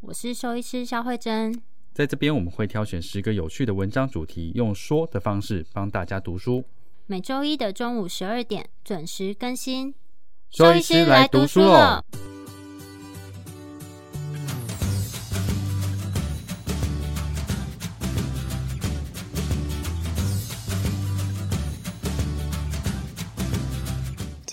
[0.00, 1.60] 我是兽医师肖慧珍，
[1.92, 6.64] 在这边我们会挑选十个有趣的文章主题，用说的方式帮大家读书。
[7.06, 9.94] 每周一的中午十二点准时更新。
[10.50, 12.04] 兽医师来读书了。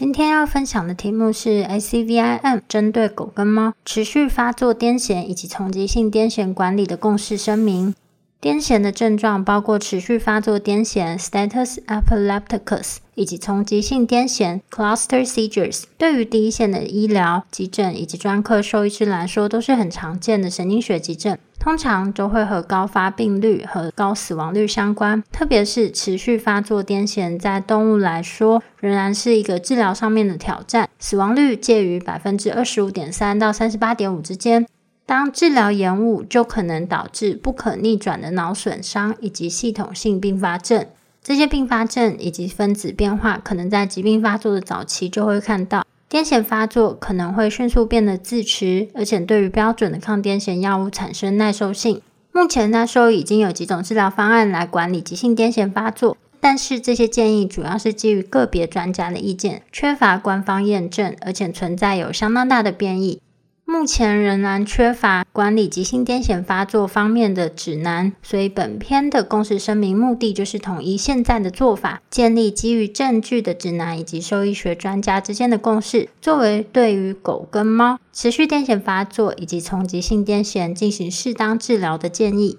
[0.03, 7.95] 今天要分享的题目是 ACVIM 针对狗跟猫持续发作癫痫以及丛集性癫痫管理的共识声明。
[8.41, 15.83] 癫痫的症状包括持续发作癫痫 （status epilepticus） 以及丛集性癫痫 （cluster seizures）。
[15.97, 25.23] 对于第一线的医疗、急诊以及专科兽医师来说，都是很常见的神经学急症，通常都会和高发病率和高死亡率相关。
[25.31, 34.67] 特别是持续发作癫痫，在动物来说，仍然是一个治疗上面的挑战，死亡率介于百分之二十五点三到三十八点五之间。
[35.05, 40.85] 当治疗延误，就可能导致不可逆转的脑损伤以及系统性并发症。
[41.23, 45.85] 这些并发症以及分子变化，可能在疾病发作的早期就会看到。
[46.13, 52.03] 癫痫发作可能会迅速变得自持，而且对于标准的抗癫痫药物产生耐受性。
[52.31, 63.19] 目前，呢兽医已经有几种治疗方案来管理急性癫痫发作，但是这些建议主要是基于个别专家的意见，缺乏官方验证，而且存在有相当大的变异。
[63.65, 82.57] 目前仍然缺乏管理急性癫痫发作方面的指南，所以本篇的共识声明目的就是统一现在的做法，建立基于证据的指南以及兽医学专家之间的共识，作为对于狗跟猫持续癫痫发作以及从急性癫痫进行适当治疗的建议。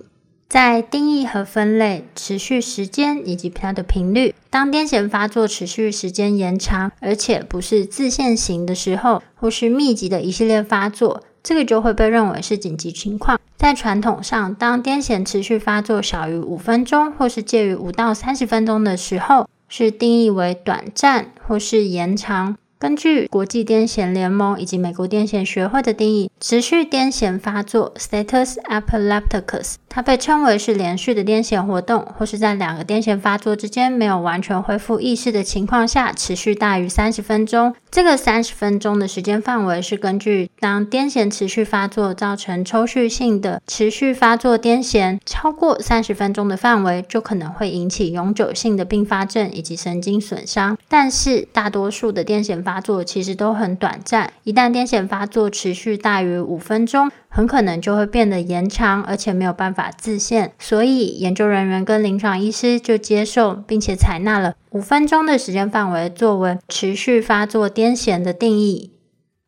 [0.54, 13.40] 在定义和分类持续时间以及它的频率，当癫痫发作持续时间延长，而且不是自限型的时候，或是密集的一系列发作，这个就会被认为是紧急情况。
[13.56, 22.56] 在传统上，当癫痫持续发作小于五分钟，或是介于五到三十分钟的时候，是定义为短暂或是延长。
[22.84, 37.74] 根据国际癫痫联盟以及美国癫痫学会的定义，持续癫痫发作 （status epilepticus） 它被称为是连续的癫痫活动，或是在两个癫痫发作之间没有完全恢复意识的情况下，持续大于三十分钟。
[37.90, 50.76] 这个三十分钟的时间范围是根据当癫痫持续发作造成抽搐性的持续发作癫痫超过三十分钟的范围，就可能会引起永久性的并发症以及神经损伤。
[50.88, 60.50] 但是大多数的癫痫发发作其实都很短暂，一旦癫痫发作持续大于五分钟，很可能就会变得延长，而且没有办法自限。
[60.58, 68.90] 所以研究人员跟临床医师就接受并且采纳了五分钟的时间范围作为持续发作癫痫的定义。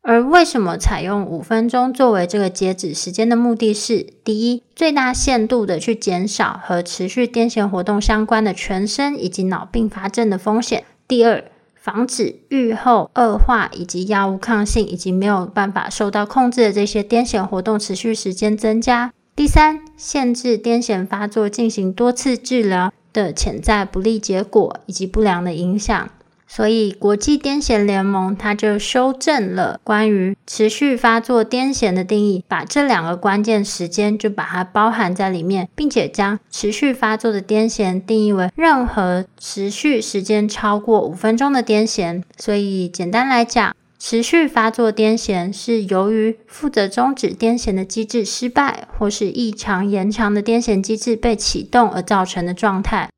[0.02, 11.42] 而为什么采用五分钟作为这个截止时间的目的是：第一，最大限度的去减少和持续癫痫活动相关的全身以及脑并发症的风险；第二，
[11.86, 19.12] 防止愈后恶化，以及药物抗性以及没有办法受到控制的这些癫痫活动持续时间增加。
[19.36, 26.10] 第三，限制癫痫发作进行多次治疗的潜在不利结果以及不良的影响。
[26.48, 42.22] 所以，国际癫痫联盟它就修正了关于持续发作癫痫的定义，把这两个关键时间就把它包含在里面，并且将持续发作的癫痫定义为任何持续时间超过五分钟的癫痫。
[42.38, 53.10] 所以，简单来讲，持续发作癫痫是由于负责终止癫痫的机制失败，或是异常延长的癫痫机制被启动而造成的状态。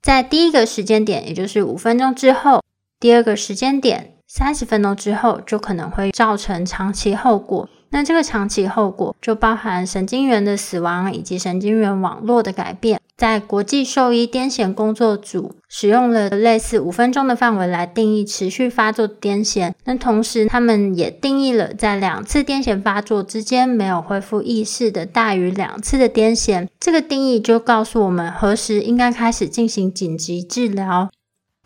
[0.00, 2.62] 在第一个时间点，也就是五分钟之后。
[3.00, 7.68] 第二个时间点，三十分钟之后就可能会造成长期后果。
[7.90, 13.00] 那这个长期后果就包含神经元的死亡以及神经元网络的改变。
[13.16, 19.72] 在国际兽医癫痫工作组使用了类似五分钟的范围来定义持续发作癫痫。
[19.84, 26.68] 那同时，他们也定义了在两次癫痫发作之间没有恢复意识的大于两次的癫痫。
[26.78, 31.08] 这个定义就告诉我们何时应该开始进行紧急治疗。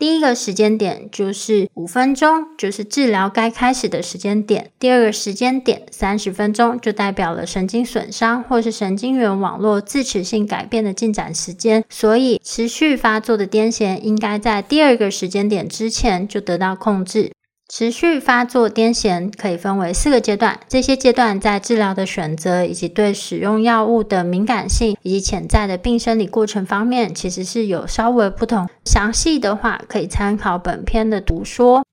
[0.03, 4.69] 第一个时间点就是五分钟，就是治疗该开始的时间点。
[4.77, 11.85] 第二个时间点三十分钟，就代表了神经损伤或是神经元网络自持性改变的进展时间。
[11.89, 17.31] 所以，持续发作的癫痫应该在第二个时间点之前就得到控制。
[17.75, 28.69] 持续发作癫痫可以分为四个阶段，这些阶段在治疗的选择以及对使用药物的敏感性以及潜在的病生理过程方面，其实是有稍微不同。
[28.85, 31.83] 详细的话可以参考本篇的读说。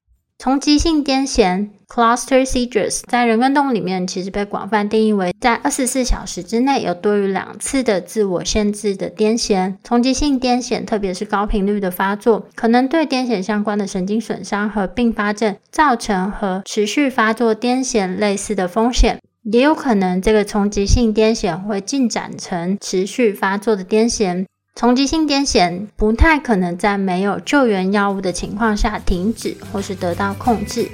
[0.42, 9.74] 从急性癫痫 （Cluster Seizures） 在人跟动物里面，其实被广泛定义为在二十四小时之内有多于两次的自我限制的癫痫。
[9.84, 24.46] 从急性癫痫，特别是高频率的发作，可能对癫痫相关的神经损伤和并发症造成和持续发作癫痫类似的风险，也有可能这个从急性癫痫会进展成持续发作的癫痫。
[24.80, 30.88] 丛集性癫痫不太可能在没有救援药物的情况下停止或是得到控制。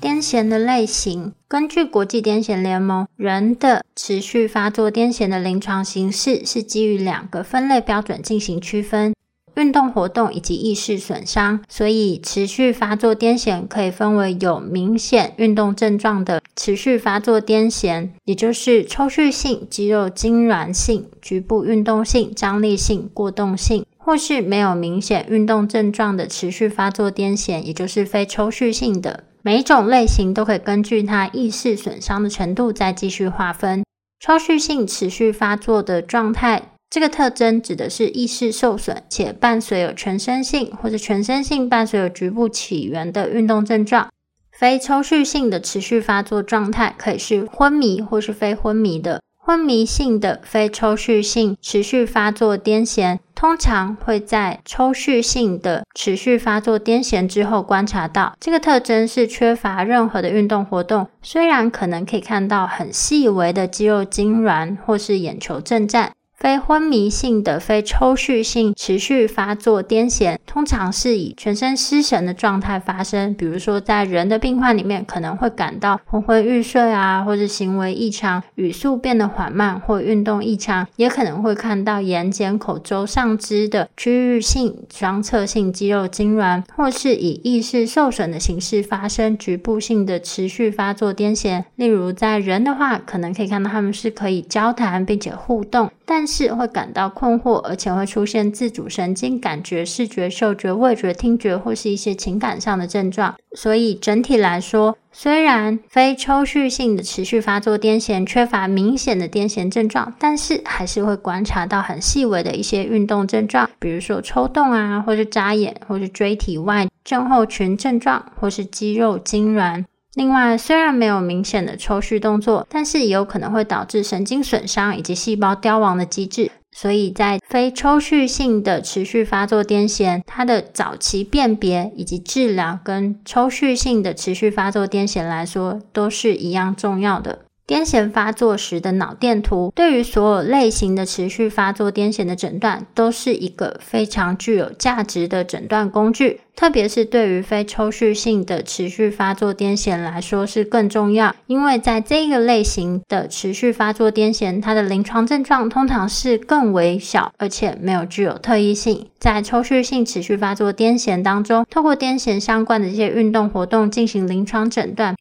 [0.00, 9.12] 癫痫的类型，根据国际癫痫联盟，人的持续发作癫痫的临床形式是基于两个分类标准进行区分。
[9.58, 29.24] 运动活动以及意识损伤，所以持续发作癫痫可以分为有明显运动症状的持续发作癫痫，也就是抽搐性、肌肉痉攣性、局部运动性、张力性、过动性，或是没有明显运动症状的持续发作癫痫，也就是非抽搐性的。
[29.42, 33.82] 每一种类型都可以根据它意识损伤的程度再继续划分。
[34.20, 36.77] 抽搐性持续发作的状态。
[36.90, 44.08] 这个特征指的是意识受损且伴随有全身性或者全身性伴随有局部起源的运动症状。
[44.50, 49.20] 非抽搐性的持续发作状态可以是昏迷或是非昏迷的。
[49.36, 58.34] 昏迷性的非抽搐性持续发作癫痫，通常会在抽搐性的持续发作癫痫之后观察到。
[58.38, 66.12] 这个特征是缺乏任何的运动活动，虽然可能可以看到很细微的肌肉痉挛或是眼球震颤。
[66.38, 73.34] 非昏迷性的非抽搐性持续发作癫痫，通常是以全身失神的状态发生。
[73.34, 91.62] 比如说，在人的病患里面，可能会感到昏昏欲睡啊，或者行为异常、语速变得缓慢或运动异常，也可能会看到眼睑口周上肢的区域性双侧性肌肉痉挛，或是以意识受损的形式发生局部性的持续发作癫痫。
[91.76, 103.34] 例如，在人的话，可能可以看到他们是可以交谈并且互动，但是会感到困惑，而且会出现自主神经感觉、视觉、嗅觉、味觉、听觉或是一些情感上的症状。
[103.56, 119.84] 所以整体来说，虽然非抽搐性的持续发作癫痫缺乏明显的癫痫症状，但是还是会观察到很细微的一些运动症状，比如说抽动啊，或是眨眼，或是椎体外症候群症状，或是肌肉痉挛。
[120.14, 126.50] 另外，虽然没有明显的抽搐动作，但是也有可能会导致神经损伤以及细胞凋亡的机制。
[126.70, 137.46] 所以在非抽蓄性的持续发作癫痫，它的早期辨别以及治疗，跟抽蓄性的持续发作癫痫来说，都是一样重要的。
[137.68, 146.40] 癫痫发作时的脑电图，对于所有类型的持续发作癫痫的诊断，都是一个非常具有价值的诊断工具。
[146.56, 159.06] 特别是对于非抽搐性的持续发作癫痫来说是更重要，因为在这个类型的持续发作癫痫，它的临床症状通常是更微小，而且没有具有特异性。
[159.20, 165.14] 在抽搐性持续发作癫痫当中，透过癫痫相关的这些运动活动进行临床诊断。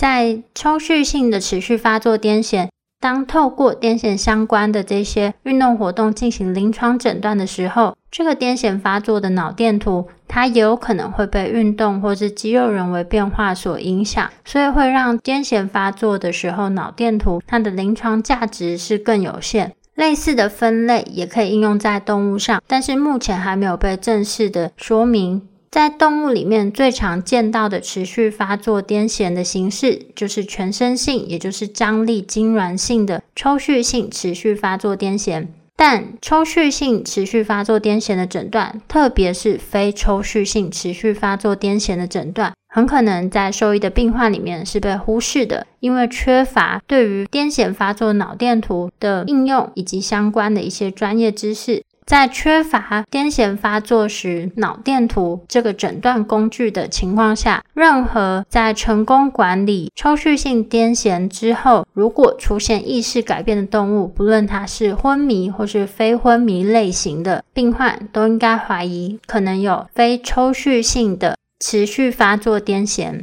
[0.00, 19.74] 在抽搐性的持续发作癫痫，当透过癫痫相关的这些运动活动进行临床诊断的时候，这个癫痫发作的脑电图，它也有可能会被运动或是肌肉人为变化所影响，所以会让癫痫发作的时候脑电图它的临床价值是更有限。
[19.96, 25.42] 类似的分类也可以应用在动物上，但是目前还没有被正式的说明。
[25.70, 35.46] 在动物里面最常见到的持续发作癫痫的形式，就是全身性，也就是张力痉挛性的抽搐性持续发作癫痫。
[35.76, 51.82] 但抽搐性持续发作癫痫的诊断，特别是非抽搐性持续发作癫痫的诊断，很可能在兽医的病患里面是被忽视的，因为缺乏对于癫痫发作脑电图的应用以及相关的一些专业知识。
[52.10, 73.22] 在缺乏癫痫发作时脑电图这个诊断工具的情况下，任何在成功管理抽搐性癫痫之后，如果出现意识改变的动物，不论它是昏迷或是非昏迷类型的病患，都应该怀疑可能有非抽搐性的持续发作癫痫。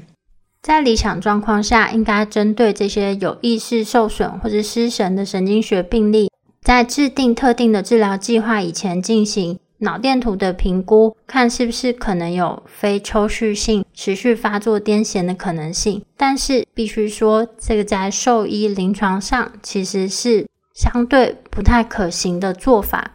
[0.62, 6.32] 在理想状况下，应该针对这些有意识受损或者失神的神经学病例，
[6.68, 16.04] 在制定特定的治疗计划以前进行脑电图的评估，看是不是可能有非抽搐性持续发作癫痫的可能性。
[16.18, 23.12] 但是必须说，这个在兽医临床上其实是相对不太可行的做法。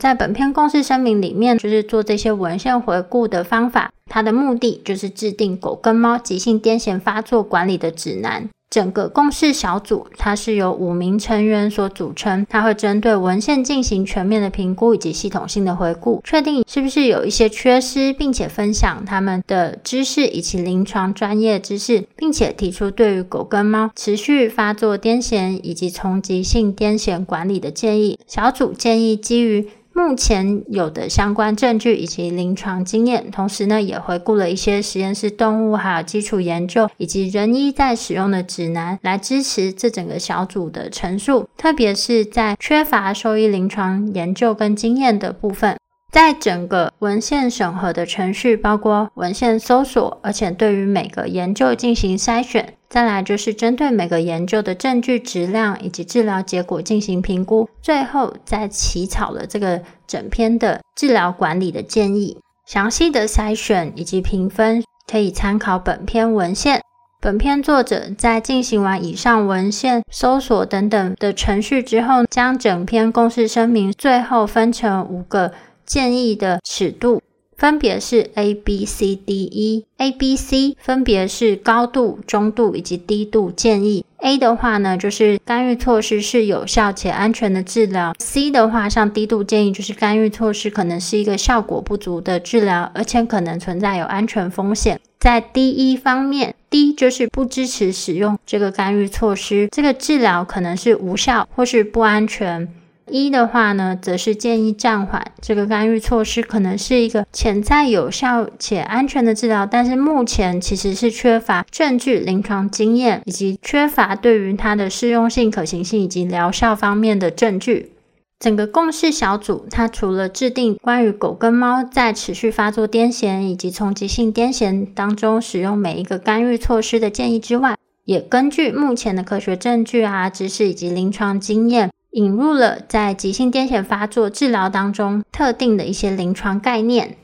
[0.00, 8.48] 在本篇公式声明里面，就是做这些文献回顾的方法，它的目的就是制定狗跟猫急性癫痫发作管理的指南。
[8.72, 28.18] 整个共识小组它是由五名成员所组成，它会针对文献进行全面的评估以及系统性的回顾，确定是不是有一些缺失，并且分享他们的知识以及临床专业知识，并且提出对于狗跟猫持续发作癫痫以及丛集性癫痫管理的建议。
[28.26, 41.48] 小组建议基于目前有的相关证据以及临床经验，同时呢，也回顾了一些实验室动物还有基础研究以及人医在使用的指南，来支持这整个小组的陈述。
[41.56, 45.76] 特别是在缺乏兽医临床研究跟经验的部分，
[46.12, 52.74] 在整个文献审核的程序，包括文献搜索，而且对于每个研究进行筛选。
[52.90, 62.38] 再来就是针对每个研究的证据质量以及治疗结果进行评估，最后再起草了这个整篇的治疗管理的建议。
[62.66, 66.82] 详细的筛选以及评分可以参考本篇文献。
[67.22, 75.52] 本篇作者在进行完以上文献搜索等等的程序之后，将整篇公式声明最后分成五个
[75.84, 77.22] 建议的尺度。
[77.54, 79.86] 分别是 A、B、C、D、E。
[79.98, 84.04] A、B、C 分别是高度、中度以及低度建议。
[84.16, 88.12] A 的话呢，就是干预措施是有效且安全的治疗。
[88.18, 95.00] C 的话，像低度建议，就是干预措施可能是一个效果不足的治疗，而且可能存在有安全风险。
[95.20, 102.68] 在 D、E 方面，D 就是不支持使用这个干预措施，这个治疗可能是无效或是不安全。
[103.08, 117.92] 一的话呢，则是建议暂缓这个干预措施，可能是一个潜在有效且安全的治疗，但是目前其实是缺乏证据、临床经验以及缺乏对于它的适用性、可行性以及疗效方面的证据。
[118.38, 131.90] 整个共识小组，它除了制定关于狗跟猫在持续发作癫痫以及丛集性癫痫当中使用每一个干预措施的建议之外，也根据目前的科学证据啊、知识以及临床经验。
[132.12, 137.16] 引入了在急性癫痫发作治疗当中特定的一些临床概念。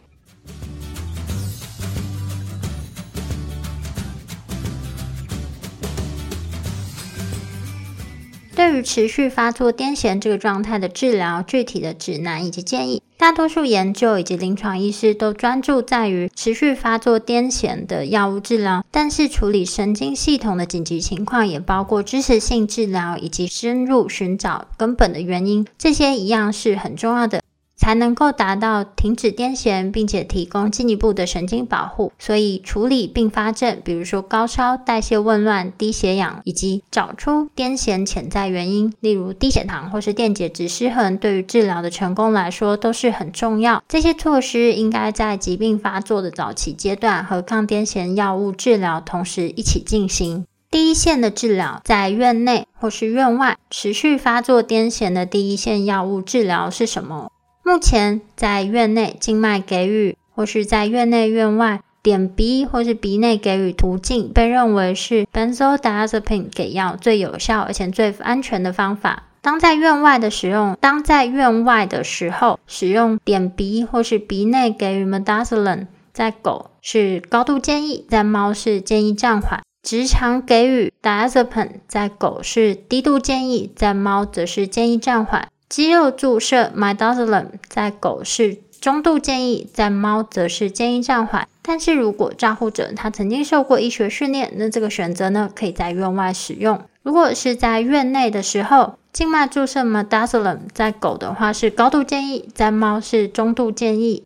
[8.68, 27.40] 对于持续发作癫痫这个状态的治疗，具体的指南以及建议，大多数研究以及临床医师都专注在于持续发作癫痫的药物治疗，但是处理神经系统的紧急情况也包括支持性治疗以及深入寻找根本的原因，这些一样是很重要的。
[27.78, 32.12] 才能够达到停止癫痫，并且提供进一步的神经保护。
[32.18, 43.82] 所以处理并发症，比如说高烧、代谢紊乱、低血氧，以及找出癫痫潜在原因，例如低血糖或是电解质失衡，对于治疗的成功来说都是很重要。
[43.88, 50.44] 这些措施应该在疾病发作的早期阶段和抗癫痫药物治疗同时一起进行。
[50.70, 57.30] 第一线的治疗在院内或是院外持续发作癫痫的第一线药物治疗是什么？
[57.68, 69.24] 目前在院内静脉给予，或是在院内院外点鼻或是鼻内给予途径，被认为是 benzodiazepine 给药最有效而且最安全的方法。
[69.42, 79.60] 当在院外的使用，当在院外的时候，使用点鼻或是鼻内给予 medazolam，在狗是高度建议，在猫是建议暂缓。
[79.82, 85.48] 直肠给予 diazepam，在狗是低度建议，在猫则是建议暂缓。
[85.68, 91.46] 肌肉注射 midazolam 在狗是中度建议，在猫则是建议暂缓。
[91.62, 96.80] 但是如果照护者他曾经受过医学训练，那这个选择呢，可以在院外使用。
[97.02, 104.24] 如果是在院内的时候，静脉注射 midazolam 在狗的话是高度建议，在猫是中度建议。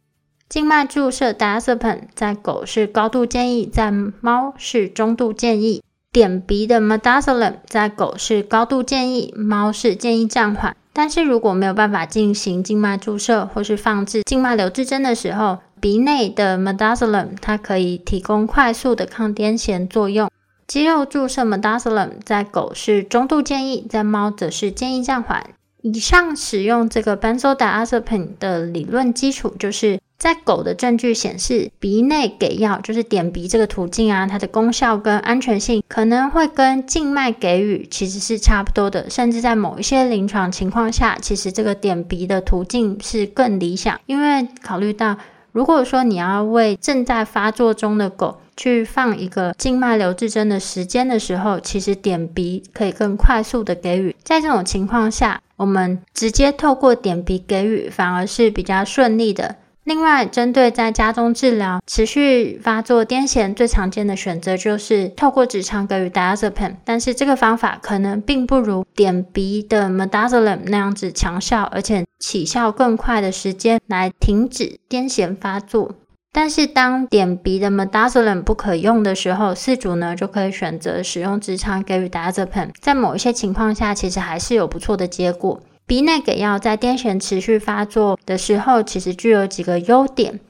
[0.49, 5.83] 静脉注射 diazepam 在狗是高度建议，在猫是中度建议。
[6.13, 10.77] 点鼻的 midazolam 在狗是高度建议，猫是建议暂缓。
[10.93, 20.31] 但是如果没有办法进行静脉注射或是放置静脉留置针的时候，鼻内的 Midazolam 它可以提供快速的抗癫痫作用。
[20.67, 25.45] 肌肉注射 Midazolam 在狗是中度建议，在猫则是建议暂缓。
[25.83, 45.17] 以上使用这个 Benzodiazepine 的理论基础，就是在狗的证据显示，鼻内给药就是点鼻这个途径啊，它的功效跟安全性可能会跟静脉给予其实是差不多的，甚至在某一些临床情况下，其实这个点鼻的途径是更理想，因为考虑到
[45.51, 55.41] 如果说你要为正在发作中的狗去放一个静脉留置针的时间的时候，其实点鼻可以更快速的给予，在这种情况下。
[55.62, 59.54] 我们直接透过点鼻给予，反而是比较顺利的。
[59.85, 75.95] 另外，针对在家中治疗持续发作癫痫，最常见的选择就是透过直肠给予 Diazepam，但是这个方法可能并不如点鼻的 m e d a z o l a m 那样子强效，而且起效更快的时间来停止癫痫发作。
[76.35, 85.61] 但是当点鼻的 medazolam 不可用的时候，饲主呢就可以选择使用直肠给予达泽林在某一些情况下，其实还是有不错的结果。
[85.85, 90.41] 鼻内给药在癫痫持续发作的时候，其实具有几个优点。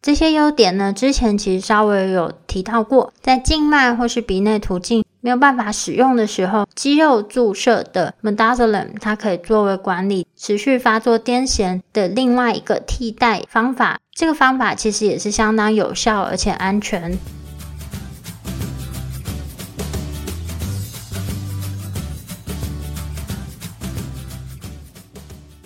[0.00, 13.98] 这些优点呢，之前其实稍微有提到过，在静脉或是鼻内途径没有办法使用的时候，肌肉注射的 medazolam，它可以作为管理持续发作癫痫的另外一个替代方法。
[14.14, 17.18] 这个方法其实也是相当有效而且安全。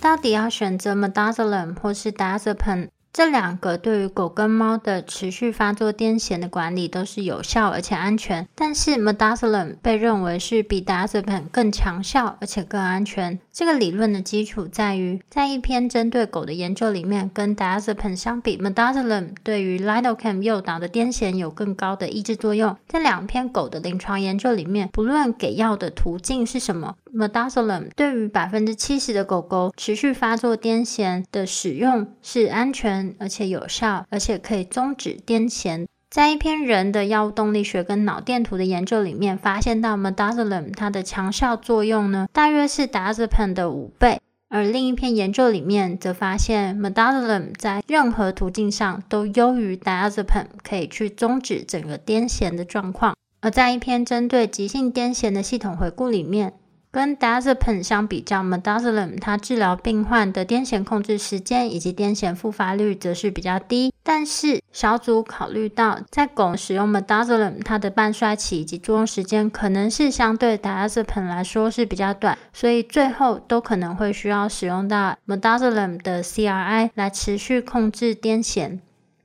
[0.00, 2.88] 到底要选择 medazolam 或是 Diazepam？
[3.12, 13.40] 这两个对于狗跟猫的持续发作癫痫的管理都是有效而且安全，但是 medazolam 被认为是比 Diazepam 更强效而且更安全。
[13.60, 22.74] 这个理论的基础在于，在一篇针对狗的研究里面，跟 Diazepam 相比，medazolam 对于 Lidocaine 诱导的癫痫有更高的抑制作用。
[22.88, 33.14] 在两篇狗的临床研究里面，不论给药的途径是什么，medazolam 对于百分之七十的狗狗持续发作癫痫的使用是安全。
[33.18, 35.86] 而且有效，而且可以终止癫痫。
[36.10, 44.20] 在一篇人的药物动力学跟脑电图的研究里面，发现到 Midazolam 它的强效作用呢，大约是 Diazepam 的五倍。
[44.48, 53.14] 而另一篇研究里面则发现 Midazolam 在任何途径上都优于 Diazepam，可以去终止整个癫痫的状况。
[53.40, 56.54] 而在一篇针对急性癫痫的系统回顾里面，
[56.92, 63.92] 跟 Diazepam 相比较，Midazolam 它治疗病患的癫痫控制时间以及癫痫复发率则是比较低。
[64.02, 78.80] 但是小组考虑到在狗使用 Midazolam 它的半衰期以及作用时间可能是相对 Diazepam 来说是比较短，所以最后都可能会需要使用到 Midazolam 的 CRI 来持续控制癫痫。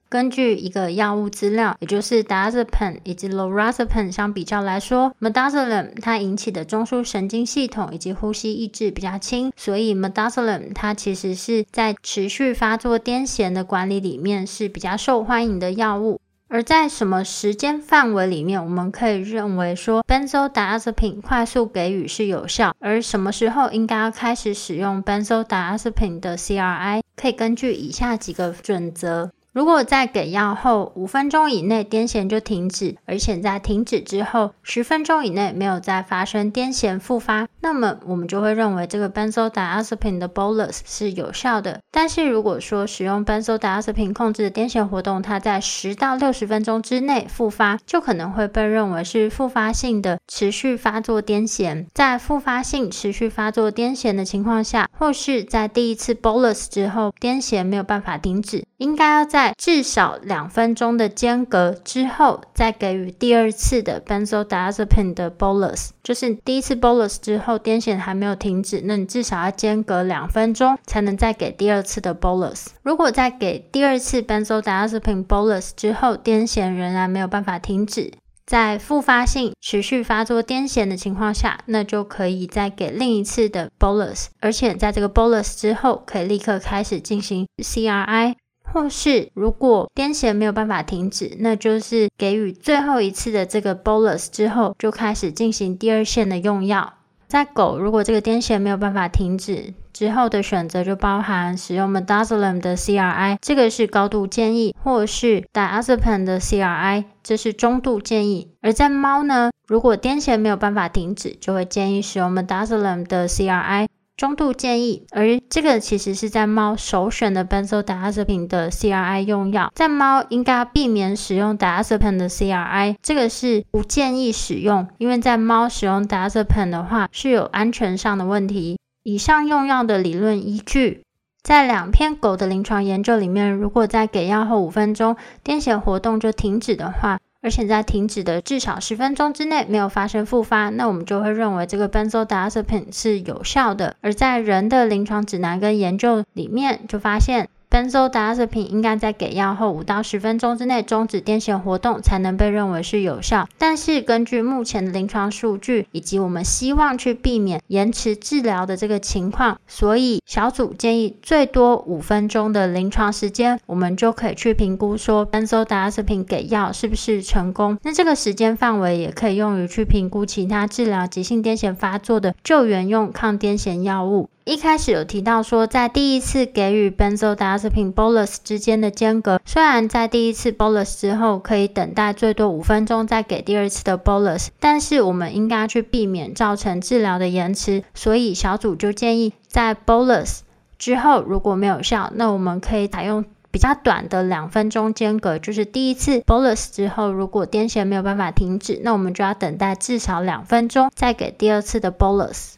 [0.10, 16.20] 根据一个药物资料，也就是 Diazepam 以及 Lorazepam 相比较来说，Midazolam 它引起的中枢神经系统以及呼吸抑制比较轻，所以 Midazolam 它其实是在持续发作癫痫的管理里面是比较受欢迎的药物。
[16.48, 29.32] 而在什么时间范围里面，我们可以认为说 Benzodiazepine 快速给予是有效，而什么时候应该要开始使用 Benzodiazepine 的 CRI，可以根据以下几个准则。
[29.56, 41.80] 如果在给药后五分钟以内癫痫就停止，而且在停止之后十分钟以内没有再发生癫痫复发，那么我们就会认为这个 Benzodiazepine 的 bolus 是有效的。
[41.90, 51.88] 但是如果说使用 Benzodiazepine 控制的癫痫活动，它在十到六十分钟之内复发，就可能会被认为是复发性的持续发作癫痫。
[51.92, 72.68] 在复发性持续发作癫痫的情况下，或是在第一次 bolus 之后癫痫没有办法停止，应该要在至少两分钟的间隔之后，再给予第二次的 Benzodiazepine 的 bolus，就是第一次 bolus 之后， 癫痫还没有停止，那你至少要间隔两分钟才能再给第二次的 bolus。
[72.84, 78.12] 如果在给第二次 Benzodiazepine bolus 之后，癫痫仍然没有办法停止，
[78.46, 88.36] 在复发性持续发作癫痫的情况下，那就可以再给另一次的 bolus，而且在这个 bolus 之后，可以立刻开始进行 CRI。
[88.74, 96.96] 或是如果癫痫没有办法停止，那就是给予最后一次的这个 bolus 之后，就开始进行第二线的用药。
[97.36, 108.54] 在狗，如果这个癫痫没有办法停止之后的选择，就包含使用 Medazolam 的 CRI，这个是高度建议；或是 d i a z e p a n 的 CRI，这是中度建议。
[108.62, 113.88] 而在猫呢，如果癫痫没有办法停止，就会建议使用 Medazolam 的 CRI。
[114.18, 128.80] 中度建议，而这个其实是在猫首选的 benzodiazepine 的 CRI 用药，在猫应该避免使用 diazepine 的 CRI，这个是不建议使用，因为在猫使用 diazepine 的话是有安全上的问题。
[129.04, 131.04] 以上用药的理论依据，
[131.44, 143.96] 在两篇狗的临床研究里面，如果在给药后五分钟，癫痫活动就停止的话，而且在停止的至少十分钟之内没有发生复发，那我们就会认为这个 benzodiazepine 是有效的。
[144.02, 147.48] 而在人的临床指南跟研究里面，就发现。
[147.76, 153.50] Benzodiazepine 应该在给药后五到十分钟之内终止癫痫活动，才能被认为是有效。
[153.58, 167.78] 但是根据目前的临床数据，以及我们希望去避免延迟治疗的这个情况，所以小组建议最多五分钟的临床时间，我们就可以去评估说 benzodiazepine 给药是不是成功。
[167.84, 174.30] 那这个时间范围也可以用于去评估其他治疗急性癫痫发作的救援用抗癫痫药物。
[174.46, 190.42] 一开始有提到说，在第一次给予 benzodiazepine bolus 之间的间隔，虽然在第一次 bolus 之后可以等待最多五分钟再给第二次的 bolus，但是我们应该去避免造成治疗的延迟，所以小组就建议在 bolus
[190.78, 202.52] 之后如果没有效，那我们可以采用比较短的两分钟间隔，就是第一次 bolus 之后，如果癫痫没有办法停止，那我们就要等待至少两分钟再给第二次的 bolus。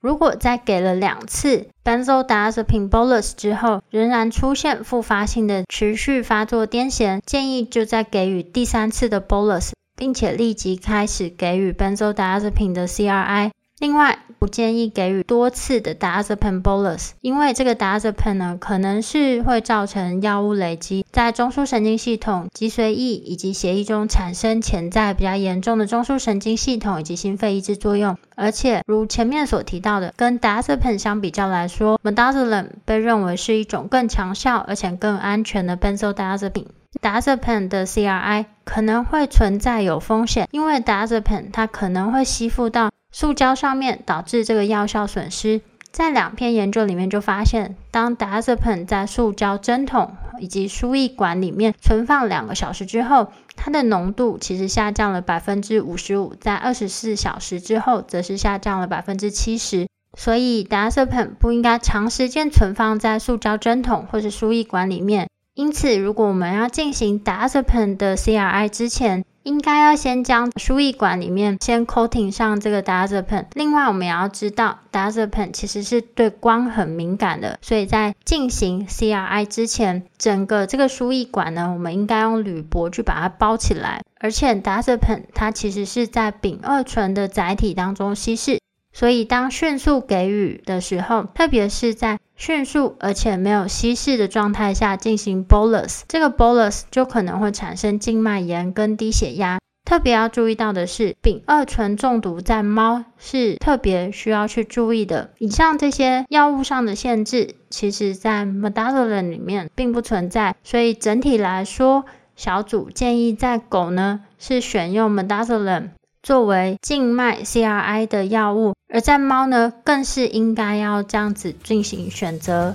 [0.00, 13.50] 如果在给了两次 benzodiazepine bolus 之后，仍然出现复发性的持续发作癫痫，建议就在给予第三次的 bolus，并且立即开始给予 benzodiazepine 的 CRI。
[13.78, 18.30] 另外，不建议给予多次的 d i a z e p a n bolus，因为这个 d i a z e p
[18.30, 28.16] a n 呢，可能是会造成药物累积在中枢神经系统、脊髓液以及血液中产生潜在比较严重的中枢神经系统以及心肺抑制作用。
[28.34, 36.68] 而且，如前面所提到的，跟 d i a z e p a n 相比较来说，midazolam 被认为是一种更强效而且更安全的 benzodiazepine。
[37.02, 41.20] d i a z e p a n 的 CRI 可能会存在有风险，因为 d i a z e
[41.20, 45.60] p a n 它可能会吸附到塑胶上面，导致这个药效损失。
[45.90, 59.88] 在两篇研究里面就发现，当 d a z p e n 在塑胶针筒以及输液管里面存放两个小时之后，它的浓度其实下降了百分之五十五，在二十四小时之后则是下降了百分之七十。
[60.18, 65.28] 所以 d a z p e n 不应该长时间存放在塑胶针筒或是输液管里面。
[65.54, 73.46] 因此，如果我们要进行 d a z p e n 的 CRI 之前，应该要先将输液管里面先 coating 上这个 Dasepan。
[73.54, 84.02] 另外，我们也要知道 Dasepan 其实是对光很敏感的，所以在进行 CRI 之前，整个这个输液管呢，我们应该用铝箔去把它包起来。
[84.18, 88.58] 而且 Dasepan 它其实是在丙二醇的载体当中稀释。
[88.98, 99.58] 所以，当迅速给予的时候，特别是在迅速而且没有稀释的状态下进行 bolus，这个 bolus 就可能会产生静脉炎跟低血压。
[99.84, 105.30] 特别要注意到的是，丙二醇中毒在猫是特别需要去注意的。
[105.40, 110.56] 以上这些药物上的限制，其实在 midazolam 里面并不存在。
[110.64, 115.90] 所以整体来说，小组建议在狗呢是选用 Medazolam
[116.26, 122.74] 作为静脉 CRI 的药物，而在猫呢，更是应该要这样子进行选择。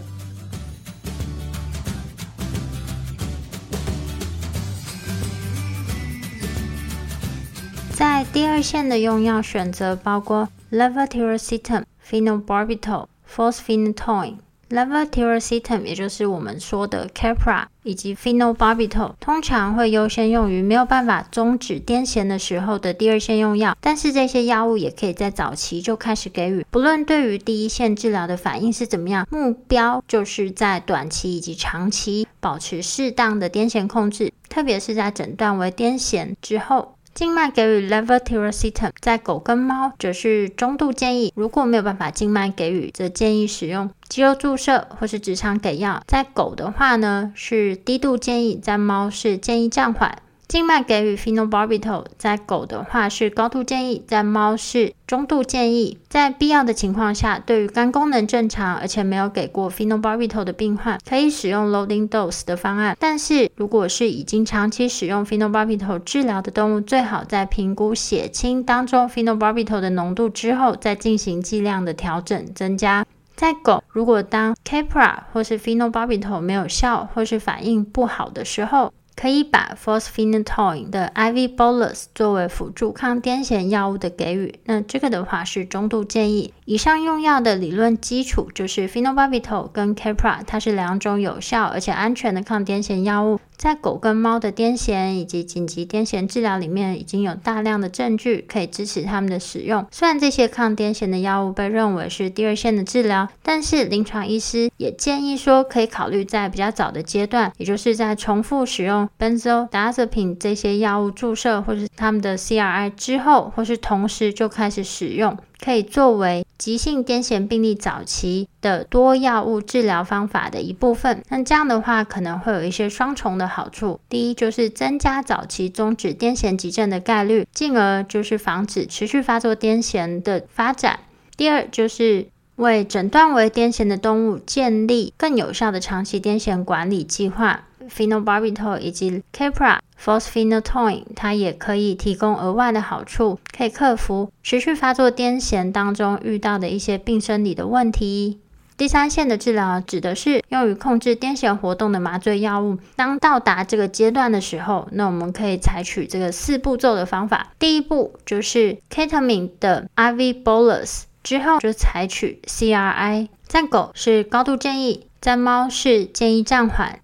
[7.92, 14.36] 在第二线的用药选择包括 levetiracetam、phenobarbital、fosphenytoin
[14.72, 26.66] levetiracetam，也就是我们说的 Keppra 以及 Phenobarbital，通常会优先用于没有办法终止癫痫的时候的第二线用药，但是这些药物也可以在早期就开始给予。
[26.72, 36.96] 不论对于第一线治疗的反应是怎么样，目标就是在短期以及长期保持适当的癫痫控制，特别是在诊断为癫痫之后。
[37.22, 41.32] 静脉给予 levetiracetam，在狗跟猫则是中度建议。
[41.36, 46.02] 如果没有办法静脉给予，则建议使用肌肉注射或是直肠给药。
[46.08, 50.18] 在狗的话呢，是低度建议；在猫是建议暂缓。
[50.52, 55.98] 静脉给予 phenobarbital，在狗的话是高度建议，在猫是中度建议。
[56.10, 62.98] 在必要的情况下，对于肝功能正常而且没有给过 phenobarbital 的病患，可以使用 loading dose 的方案。
[63.00, 73.06] 但是如果是已经长期使用 phenobarbital 治疗的动物，最好在评估血清当中 phenobarbital 的浓度之后，再进行剂量的调整增加。
[73.38, 86.54] 在狗，如果当 Keppra 或是 phenobarbital 没有效或是反应不好的时候，可以把 fosphenytoin 的 IV bolus 作为辅助抗癫痫药物的给予，那这个的话是中度建议。
[86.72, 93.42] 以上用药的理论基础就是 phenobarbital 跟 Keppra，它是两种有效而且安全的抗癫痫药物。
[93.58, 99.86] 在狗跟猫的癫痫以及紧急癫痫治疗里面，已经有大量的证据可以支持它们的使用。
[99.92, 115.38] 虽然这些抗癫痫的药物被认为是第二线的治疗，但是临床医师也建议说，可以考虑在比较早的阶段，也就是在重复使用 benzodiazepine 这些药物注射或是他们的 CRI 之后，或是同时就开始使用。
[115.64, 121.24] 可以作为急性癫痫病例早期的多药物治疗方法的一部分。
[121.30, 124.00] 那这样的话，可能会有一些双重的好处。
[124.10, 131.00] 第一，就是增加早期终止癫痫急症的概率，进而就是防止持续发作癫痫的发展。
[131.38, 137.66] 第二，就是为诊断为癫痫的动物建立更有效的长期癫痫管理计划。
[137.96, 148.40] Phenobarbital 以及 Keppra fosphenytoin，它也可以提供额外的好处，可以克服持续发作癫痫当中遇到的一些病生理的问题。
[148.78, 152.80] 第三线的治疗指的是用于控制癫痫活动的麻醉药物。
[152.96, 157.52] 当到达这个阶段的时候，那我们可以采取这个四步骤的方法。
[157.60, 163.28] 第一步就是 Ketamine 的 IV bolus，之后就采取 CRI。
[163.46, 167.02] 在狗是高度建议，在猫是建议暂缓。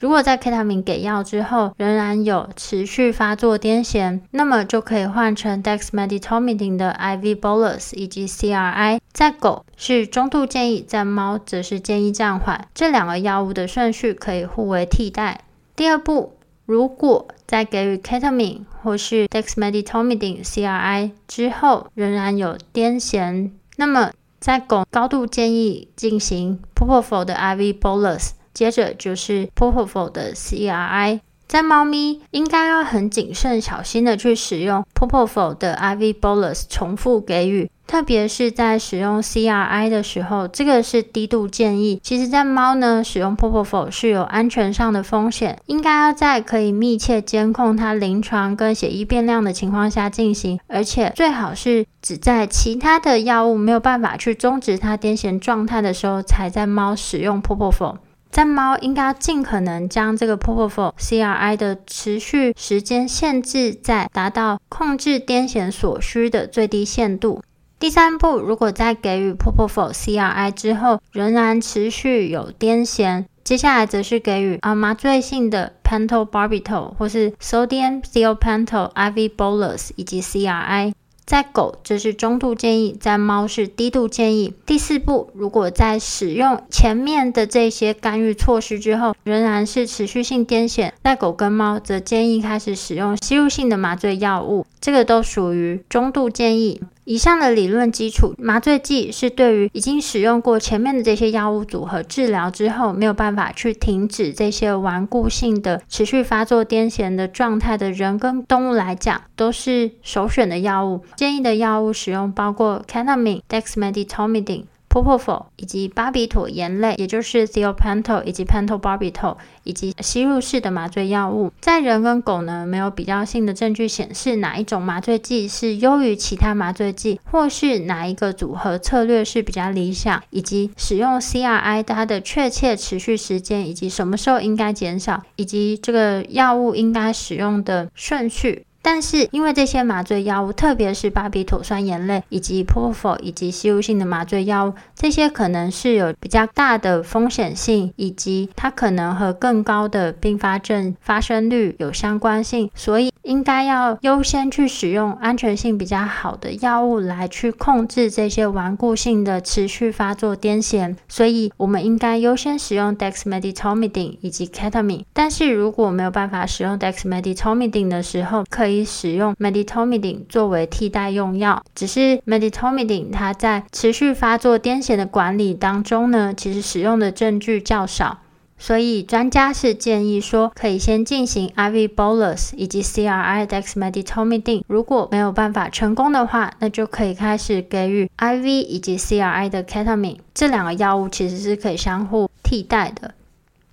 [0.00, 9.00] 如果在 Ketamine 给药之后仍然有持续发作癫痫，那么就可以换成 Dexmedetomidine 的 IV bolus 以及 CRI。
[9.12, 12.68] 在狗是中度建议，在猫则是建议暂缓。
[12.72, 15.40] 这两个药物的顺序可以互为替代。
[15.74, 16.34] 第二步，
[16.64, 28.30] 如果在给予 Ketamine 或是 Dexmedetomidine CRI 之后仍然有癫痫，那么在狗高度建议进行 Propofol 的 IV bolus。
[28.58, 42.00] 接着就是 Propofol 的 CRI，在猫咪应该要很谨慎小心的去使用 Propofol 的 IV bolus 重复给予，特别是在使用 CRI 的时候，这个是低度建议。
[42.02, 57.98] 其实，在猫呢，使用 Propofol 是有安全上的风险，应该要在可以密切监控它临床跟血液变量的情况下进行，而且最好是只在其他的药物没有办法去终止它癫痫状态的时候，才在猫使用 Propofol。
[58.30, 67.42] 在猫应该尽可能将这个 Propofol CRI 的持续时间限制在达到控制癫痫所需的最低限度。
[67.78, 80.92] 第三步，如果在给予 Propofol CRI 之后仍然持续有癫痫，接下来则是给予啊麻醉性的 Pentobarbital 或是 Sodium Thiopental IV Bolus 以及 CRI。
[81.28, 84.54] 在狗，这是中度建议；在猫是低度建议。
[84.64, 96.80] 第四步，如果在使用前面的这些干预措施之后，仍然是持续性癫痫，在狗跟猫则建议开始使用吸入性的麻醉药物，这个都属于中度建议。
[97.08, 111.00] 以上的理论基础，麻醉剂是对于已经使用过前面的这些药物组合治疗之后，没有办法去停止这些顽固性的持续发作癫痫的状态的人跟动物来讲，都是首选的药物。
[111.16, 114.64] 建议的药物使用包括 Ketamine、Dexmedetomidine。
[114.88, 138.64] Propofol 以及巴比妥盐类，也就是 Thiopental 以及 Pentobarbital，以及吸入式的麻醉药物，在人跟狗呢，没有比较性的证据显示哪一种麻醉剂是优于其他麻醉剂，或是哪一个组合策略是比较理想，以及使用 CRI 它的确切持续时间，以及什么时候应该减少，以及这个药物应该使用的顺序。
[138.90, 160.96] 但是，因为这些麻醉药物，特别是巴比妥酸盐类以及 Propofol 以及吸入性的麻醉药物，这些可能是有比较大的风险性，以及它可能和更高的并发症发生率有相关性，所以应该要优先去使用安全性比较好的药物来去控制这些顽固性的持续发作癫痫。
[161.08, 165.04] 所以，我们应该优先使用 Dexmedetomidine 以及 Ketamine。
[165.12, 168.77] 但是如果没有办法使用 Dexmedetomidine 的时候，可以。
[168.78, 178.18] 以使用 meditomidine 作为替代用药，只是 meditomidine 它在持续发作癫痫的管理当中呢，其实使用的证据较少，
[178.56, 193.14] 所以专家是建议说，可以先进行 IV bolus 以及 CRI Dexmedetomidine，如果没有办法成功的话，那就可以开始给予 IV 以及 CRI 的 Ketamine，这两个药物其实是可以相互替代的。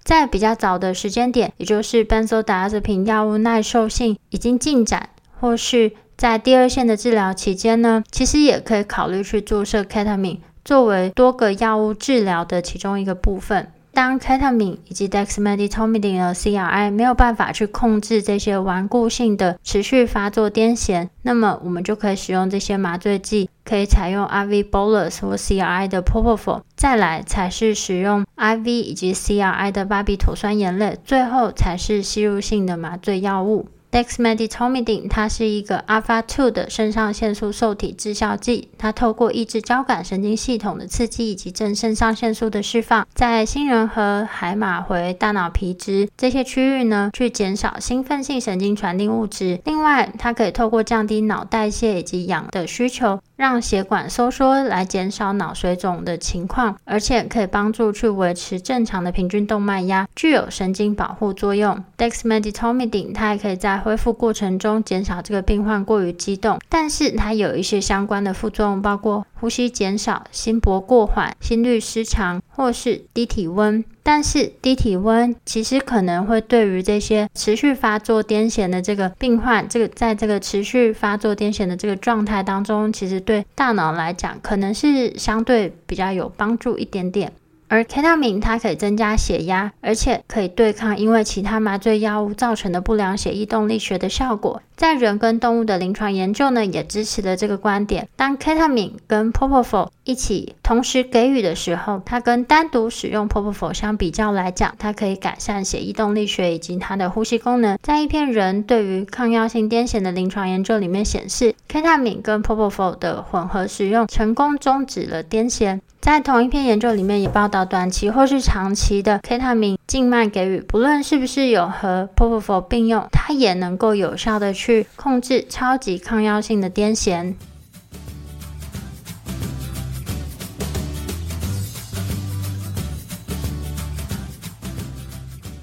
[0.06, 5.10] 在比较早的时间点，也就是 benzodiazepine 药物耐受性已经进展，
[5.42, 13.72] 或是在第二线的治疗期间呢，其实也可以考虑去注射 ketamine 作为多个药物治疗的其中一个部分。
[13.96, 29.72] 当 ketamine 以及 dexmedetomidine 的 CRI 没有办法去控制这些顽固性的持续发作癫痫，那么我们就可以使用这些麻醉剂，可以采用 IV bolus 或 CRI 的 propofol，再来才是使用 IV 以及 CRI
[29.72, 33.70] 的巴比妥酸盐类，最后才是吸入性的麻醉药物。
[33.96, 49.62] Dexmedetomidine 它是一个 Alpha Two 的肾上腺素受体致效剂，它透过抑制交感神经系统的刺激以及正肾上腺素的释放，在杏仁核、海马回、大脑皮质这些区域呢，去减少兴奋性神经传递物质。
[49.64, 61.84] 另外，它可以透过降低脑代谢以及氧的需求，让血管收缩来减少脑水肿的情况，而且可以帮助去维持正常的平均动脉压，具有神经保护作用。
[61.98, 73.86] Dexmedetomidine 它还可以在恢复过程中减少这个病患过于激动，但是它有一些相关的副作用，包括呼吸减少、心搏过缓、心率失常或是低体温。
[74.02, 87.32] 但是低体温其实可能会对于这些持续发作癫痫的这个病患，这个在这个持续发作癫痫的这个状态当中，其实对大脑来讲可能是相对比较有帮助一点点。
[87.76, 94.62] 而 ketamine 它可以增加血压，而且可以对抗因为其他麻醉药物造成的不良血液动力学的效果。
[94.78, 98.08] 在人跟动物的临床研究呢，也支持了这个观点。
[98.16, 107.80] 当 ketamine 跟 propofol 一起同时给予的时候，它跟单独使用 p o p o f o 相比较来讲，它可以改善血液动力学以及它的呼吸功能。
[107.82, 115.82] 在一篇人对于抗药性癫痫的临床研究里面显示，ketamine 跟 p o p o f o 的混合使用成功终止了癫痫。
[116.00, 127.34] 在同一篇研究里面也报道，短期或是长期的 ketamine 静脉给予，不论是不是有和 propofol 并用，它也能够有效的去控制超级抗药性的癫痫。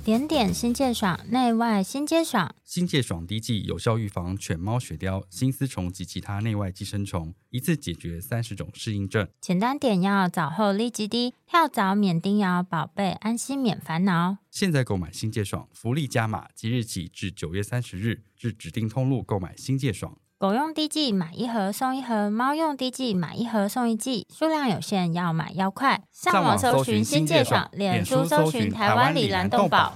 [0.05, 2.53] 点点新界爽，内外新皆爽。
[2.65, 9.29] 新界爽滴剂有效预防犬猫雪貂、心丝虫及其他内外寄生虫，一次解决三十种适应症。
[9.41, 14.38] 简单点药，早后立即滴，跳蚤免叮咬，宝贝安心免烦恼。
[14.51, 20.19] 现在购买新界爽，福利加码，即日起至九月三十日，至指定通路购买新界爽。
[20.42, 26.02] 狗用滴剂买一盒送一盒，猫用滴剂买一盒送一剂，数量有限，要买要快。
[26.11, 29.92] 上网搜寻新界爽，脸书搜寻台湾里兰动宝。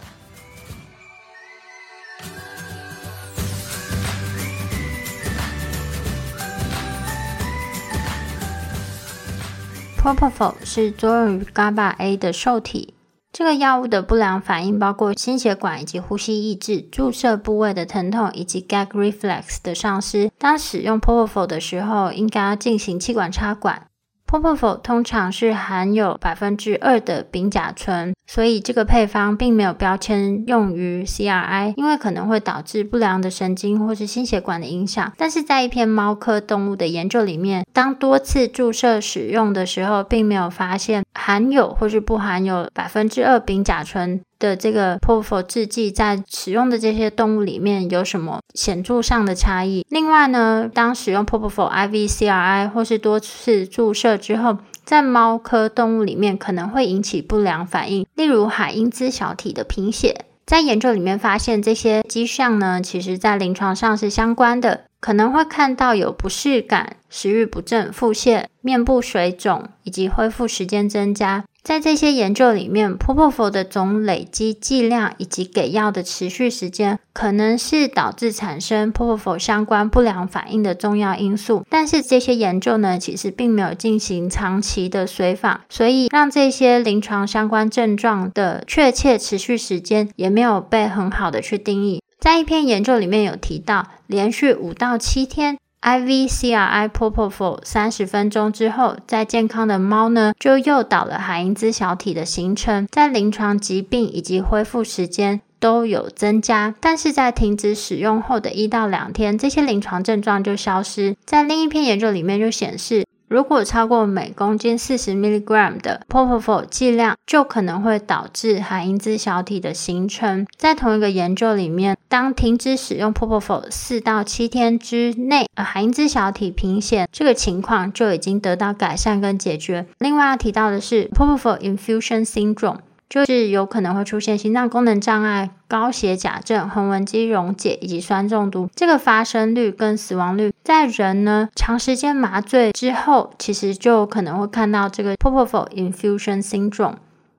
[9.99, 12.96] Propofol 是作用于 GABA A 的受体。
[13.39, 20.31] 这个药物的不良反应包括心血管以及呼吸抑制、注射部位的疼痛以及 gag reflex 的丧失。
[20.39, 23.89] 当使用 Propofol 的时候，应该要进行气管插管。
[24.27, 35.13] Propofol 通常是含有百分之二的丙甲醇，所以这个配方并没有标签用于 CRI，因为可能会导致不良的神经或是心血管的影响。
[35.17, 44.21] 但是在一篇猫科动物的研究里面，当多次注射使用的时候，并没有发现含有或是不含有百分之二丙甲醇。
[44.39, 49.87] 的这个 Propofol 制剂在使用的这些动物里面有什么显著上的差异？
[49.89, 60.27] 另外呢，当使用 Propofol IV CRI 或是多次注射之后，在猫科动物里面可能会引起不良反应，例如海因兹小体的贫血。
[60.47, 71.45] 在研究里面发现，这些迹象呢，其实在临床上是相关的，可能会看到有不适感、食欲不振、腹泻、面部水肿以及恢复时间增加。
[71.67, 81.65] 在这些研究里面，Propofol 的总累积剂量以及给药的持续时间，可能是导致产生 Propofol 相关不良反应的重要因素。
[81.69, 92.01] 但是这些研究呢，其实并没有进行长期的随访，所以让这些临床相关症状的确切持续时间也没有被很好的去定义。
[92.21, 95.59] 在一篇研究里面有提到，连续五到七天。
[95.87, 106.75] IV CRI Propofol 三十分钟之后，在健康的猫呢，就诱导了海因兹小体的形成，在临床疾病以及恢复时间都有增加。
[106.81, 111.15] 但是在停止使用后的一到两天，这些临床症状就消失。
[111.25, 120.47] 在另一篇研究里面就显示，如果超过每公斤四十 milligram 的 Propofol 剂量，就可能会导致海因兹小体的形成。
[120.57, 129.87] 在同一个研究里面，当停止使用 Propofol 四到七天之内，呃，海因兹小体贫血这个情况就已经得到改善跟解决。
[129.99, 132.79] 另外要提到的是 Propofol infusion syndrome。
[133.09, 138.69] 就是有可能会出现心脏功能障碍、高血钾症、横纹肌溶解以及酸中毒。
[138.75, 146.97] 这个发生率跟死亡率，在人呢长时间麻醉之后，其实就可能会看到这个 Propofol infusion syndrome。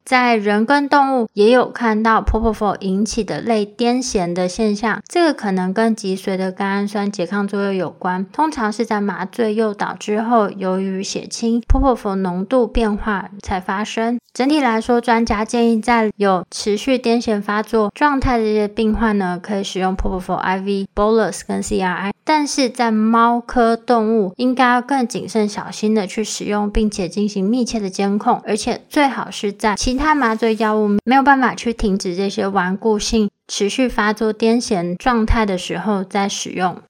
[0.07, 8.25] 在人跟动物也有看到 propofol 引起的类癫痫的现象，这个可能跟脊髓的甘氨酸拮抗作用有关。
[8.31, 14.17] 通常是在麻醉诱导之后，由于血清 propofol 浓度变化才发生。
[14.33, 22.11] 整体来说，专家建议在有持续癫痫发作状态的这些病患呢，可以使用 propofol IV bolus 跟 CRI。
[22.23, 36.83] 但是在猫科动物，应该要更谨慎小心的去使用，并且进行密切的监控，而且最好是在其其他麻醉药物没有办法去停止这些顽固性持续发作癫痫状态的时候再使用。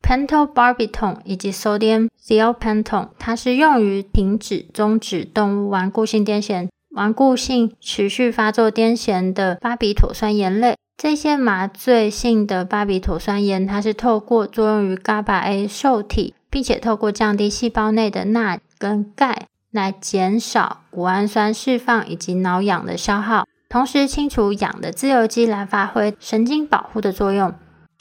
[0.00, 6.68] Pentobarbital 以及 Sodium thiopentone，它是用于停止、终止动物顽固性癫痫。
[6.90, 27.54] 顽固性持续发作癫痫的巴比妥酸盐类，这些麻醉性的巴比妥酸盐，它是透过作用于 GABA A 受体，并且透过降低细胞内的钠跟钙，来减少谷氨酸释放以及脑氧的消耗，同时清除氧的自由基，来发挥神经保护的作用。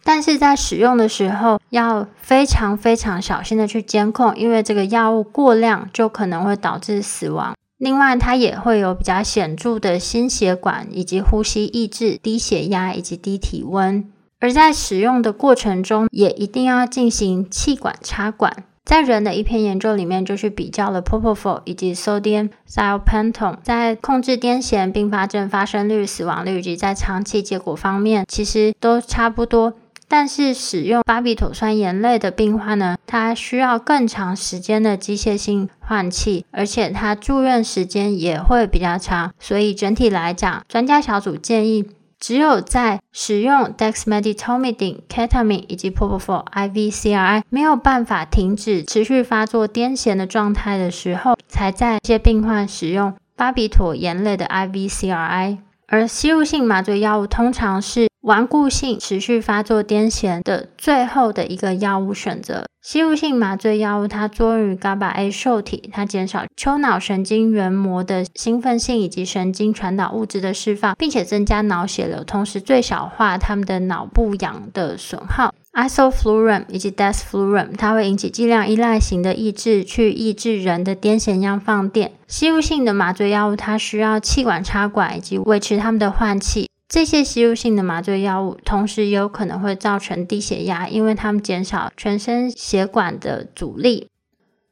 [0.03, 7.55] 但是在使用的时候，要非常非常小心的去监控，因为这个药物过量就可能会导致死亡。
[7.77, 14.11] 另外，它也会有比较显著的心血管以及呼吸抑制、低血压以及低体温。
[14.39, 18.65] 而在使用的过程中，也一定要进行气管插管。
[18.83, 29.73] 在人的一篇研究里面，就去比较了 propofol 以及 sodium thiopentone 在控制癫痫并发症发生率、死亡率以及在长期结果方面，其实都差不多。
[30.07, 39.31] 但是使用巴比妥酸盐类的病患呢，他需要更长时间的机械性换气，而且他住院时间也会比较长。
[39.39, 41.85] 所以整体来讲，专家小组建议，
[42.21, 55.57] 只有在使用 dexmedetomidine、ketamine 以及 propofol IV CRI 没有办法停止持续发作癫痫的状态的时候，才在这些病患使用巴比妥盐类的 IV CRI。
[55.91, 62.63] 而吸入性麻醉药物通常是顽固性持续发作癫痫的最后的一个药物选择。
[62.81, 75.53] 吸入性麻醉药物它作用于 GABA A 受体，它减少丘脑神经元膜的兴奋性以及神经传导物质的释放，并且增加脑血流，同时最小化它们的脑部氧的损耗。
[75.73, 82.11] Isoflurane 以及 d e s f l u r a n 它会引起剂量依赖型的抑制，去抑制人的癫痫样放电。
[82.27, 86.69] 吸入性的麻醉药物，它需要气管插管以及维持他们的换气。
[86.89, 94.07] 这些吸入性的麻醉药物，同时也有可能会造成低血压，因为它们减少全身血管的阻力。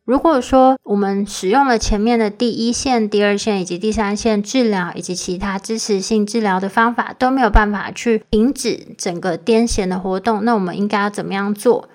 [0.10, 11.90] 如果说我们使用了前面的第一线、第二线以及第三线治疗，以及其他支持性治疗的方法都没有办法去停止整个癫痫的活动，那我们应该要怎么样做？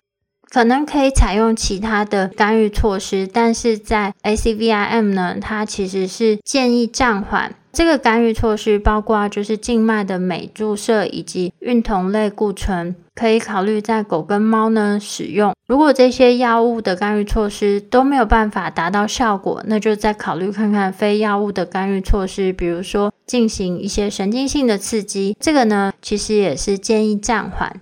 [0.48, 7.56] 可能可以采用其他的干预措施，但是在 ACVIM 呢，它其实是建议暂缓。
[7.72, 15.54] 这个干预措施包括就是静脉的镁注射以及孕酮类固醇，可以考虑在狗跟猫呢使用。
[15.66, 25.36] 如果这些药物的干预措施都没有办法达到效果，那就再考虑看看非药物的干预措施，比如说进行一些神经性的刺激。
[25.40, 27.80] 这个呢，其实也是建议暂缓。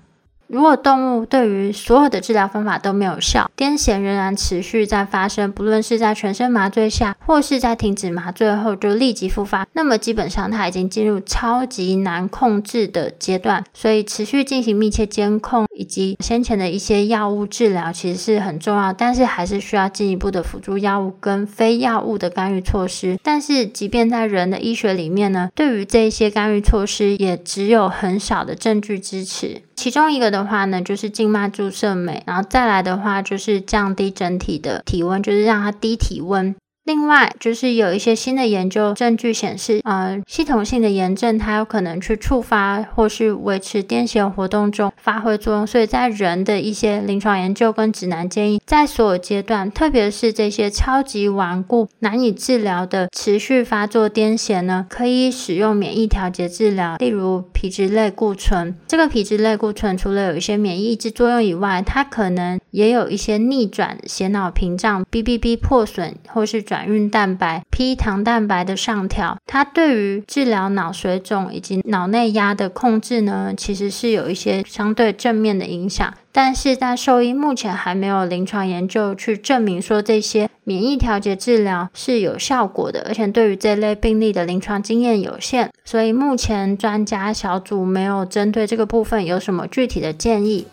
[0.53, 13.65] 如果动物对于所有的治疗方法都没有效，癫痫仍然持续在发生，不论是在全身麻醉下，或是在停止麻醉后就立即复发，那么基本上它已经进入超级难控制的阶段。
[13.73, 23.19] 所以持续进行密切监控以及先前的一些药物治疗其实是很重要，但是还是需要进一步的辅助药物跟非药物的干预措施。
[23.23, 29.63] 但是即便在人的医学里面呢，对于这些干预措施也只有很少的证据支持。
[29.75, 36.55] 其中一个的话呢，就是静脉注射酶，然后再来的话就是降低整体的体温，就是让它低体温。
[36.85, 45.65] 另外，就是有一些新的研究证据显示，呃，系统性的炎症它有可能去触发或是维持癫痫活动中发挥作用。
[45.65, 58.77] 所以在人的一些临床研究跟指南建议，在所有阶段，特别是这些超级顽固、难以治疗的持续发作癫痫呢，可以使用免疫调节治疗，例如皮质类固醇。
[58.89, 66.65] 这个皮质类固醇除了有一些免疫抑制作用以外，它可能也有一些逆转血脑屏障 （BBB） 破损或是。
[66.73, 76.15] 转运蛋白、P 糖蛋白的上调，它对于治疗脑水肿以及脑内压的控制呢，其实是有一些相对正面的影响。
[76.33, 90.67] 但是在兽医目前还没有临床研究去证明说这些免疫调节治疗是有效果的，而且对于这类病例的临床经验有限，所以目前专家小组没有针对这个部分有什么具体的建议。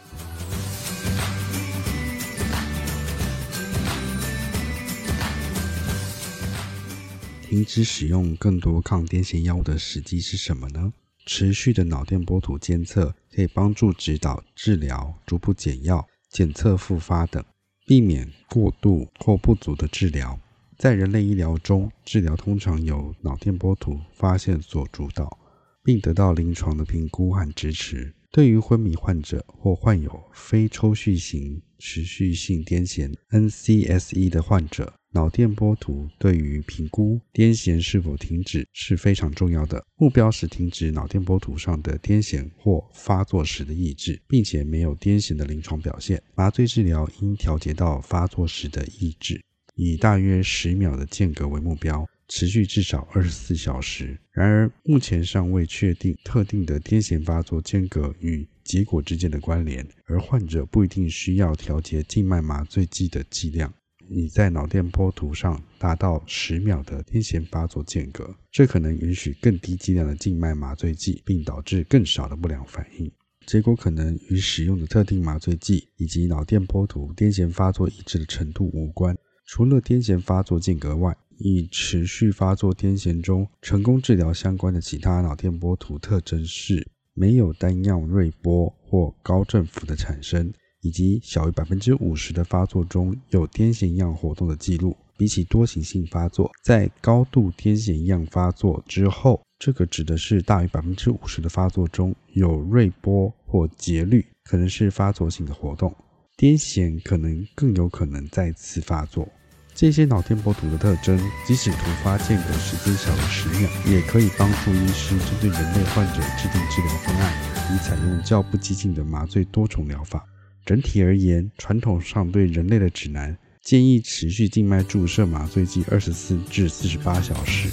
[7.50, 10.94] 停止使用更多抗癫痫药物的时机是什么呢？
[11.26, 17.44] 持续的脑电波图监测可以帮助指导治疗、逐步减药、检测复发等，
[17.88, 20.40] 避免过度或不足的治疗。
[20.78, 25.40] 在人类医疗中，治疗通常由脑电波图发现所主导，
[25.84, 28.14] 并得到临床的评估和支持。
[28.32, 39.84] 对于昏迷患者或患有非抽搐型持续性癫痫 （NCSE） 的患者，脑电波图对于评估癫痫是否停止是非常重要的。
[39.96, 46.22] 目标是停止脑电波图上的癫痫或发作时的抑制，并且没有癫痫的临床表现。
[46.36, 49.42] 麻醉治疗应调节到发作时的抑制。
[49.76, 54.20] 以大约十秒的间隔为目标，持续至少二十四小时。
[54.32, 63.74] 然而，目前尚未确定特定的癫痫发作间隔与结果之间的关联，而患者不一定需要调节静脉麻醉剂的剂量，
[64.12, 68.36] 你在脑电波图上达到十秒的癫痫发作间隔。
[68.52, 73.12] 这可能允许更低剂量的静脉麻醉剂，并导致更少的不良反应。
[73.46, 79.16] 结果可能与使用的特定麻醉剂以及脑电波图癫痫发作抑制的程度无关。
[79.46, 94.96] 除了癫痫发作间隔外，与持续发作癫痫中成功治疗相关的其他脑电波图特征是没有单样锐波或高振幅的产生，以及小于百分之五十的发作中有癫痫样活动的记录。
[95.18, 105.94] 比起多形性发作，在高度癫痫样发作之后，这个指的是大于百分之五十的发作中有锐波或节律，可能是发作性的活动。
[106.38, 109.28] 癫痫可能更有可能再次发作。
[109.76, 120.26] 这些脑电波图的特征，即使突发间隔时间小于十秒，也可以帮助医师针对人类患者制定治疗方案，以采用较不激进的麻醉多重疗法。
[120.70, 127.68] 整体而言，传统上对人类的指南建议持续静脉注射麻醉剂二十四至四十八小时，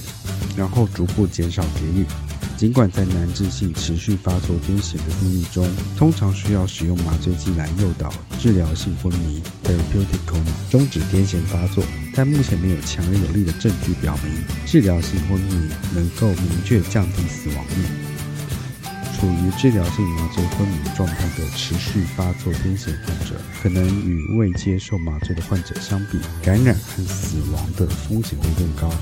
[0.57, 2.07] 然后逐步减少给予。
[2.57, 11.85] 尽管在难治性持续发作癫痫的病例中，通常需要使用麻醉剂来诱导治疗性昏迷 （therapeutic coma） 终止癫痫发作，
[12.15, 14.33] 但目前没有强而有力的证据表明
[14.65, 18.16] 治疗性昏迷能够明确降低死亡率。
[19.19, 28.93] 处于治疗性麻醉昏迷状态的持续发作癫痫患者，可能与未接受麻醉的患者相比，感染和死亡的风险会更高。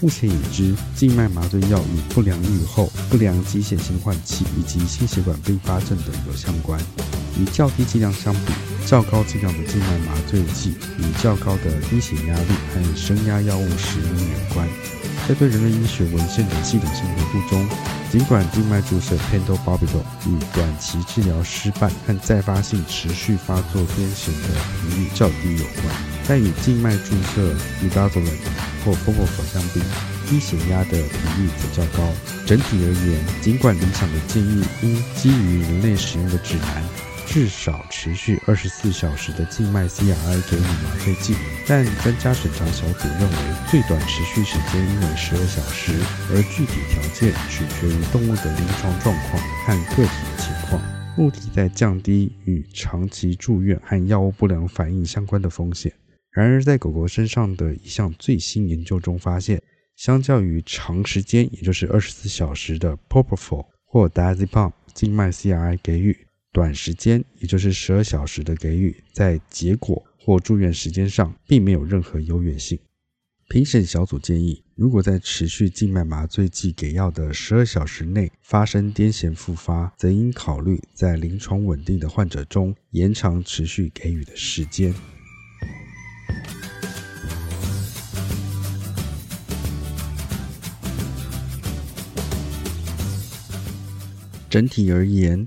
[0.00, 6.80] 目前已知，静脉麻醉药与不良预后、不良机械性换气以及心血管并发症等有相关。
[7.38, 8.52] 与较低剂量相比，
[8.86, 14.66] 较高剂量的静脉麻醉剂与较高的低血压力和升压药物使用有关。
[15.28, 17.68] 在对人类医学文献的系统性回顾中，
[18.10, 24.48] 尽管静脉注射 pentobarbital 与短期治疗失败和再发性持续发作癫痫的
[24.80, 25.94] 频率较低有关，
[26.26, 28.38] 但与静脉注射 midazolam
[28.82, 29.82] 或 propofol 相比，
[30.26, 32.02] 低血压的频率则较高。
[32.46, 37.07] 整体而言，尽管理想的建议应基于人类使用的指南。
[37.28, 41.34] 至少持续二十四小时的静脉 CRI 给予麻醉剂，
[41.66, 43.36] 但专家审查小组认为
[43.70, 45.92] 最短持续时间应为十二小时，
[46.32, 50.82] 而具体条件取决于动物的临床状况和个体的情况，
[51.18, 55.92] 目的在降低与长期住院和药物不良反应相关的风险。
[56.30, 59.62] 然而，在狗狗身上的一项最新研究中发现，
[59.96, 66.16] 相较于长时间，也就是二十四小时的 Propofol 或 Diazepam 静脉 CRI 给予。
[66.52, 72.78] 短时间，也就是十二小时的给予，在结果或住院时间上并没有任何优越性。
[73.48, 84.94] 评审小组建议，如果在持续静脉麻醉剂给药的十二小时内发生癫痫复发，则应考虑在临床稳定的患者中延长持续给予的时间。
[94.50, 95.46] 整体而言，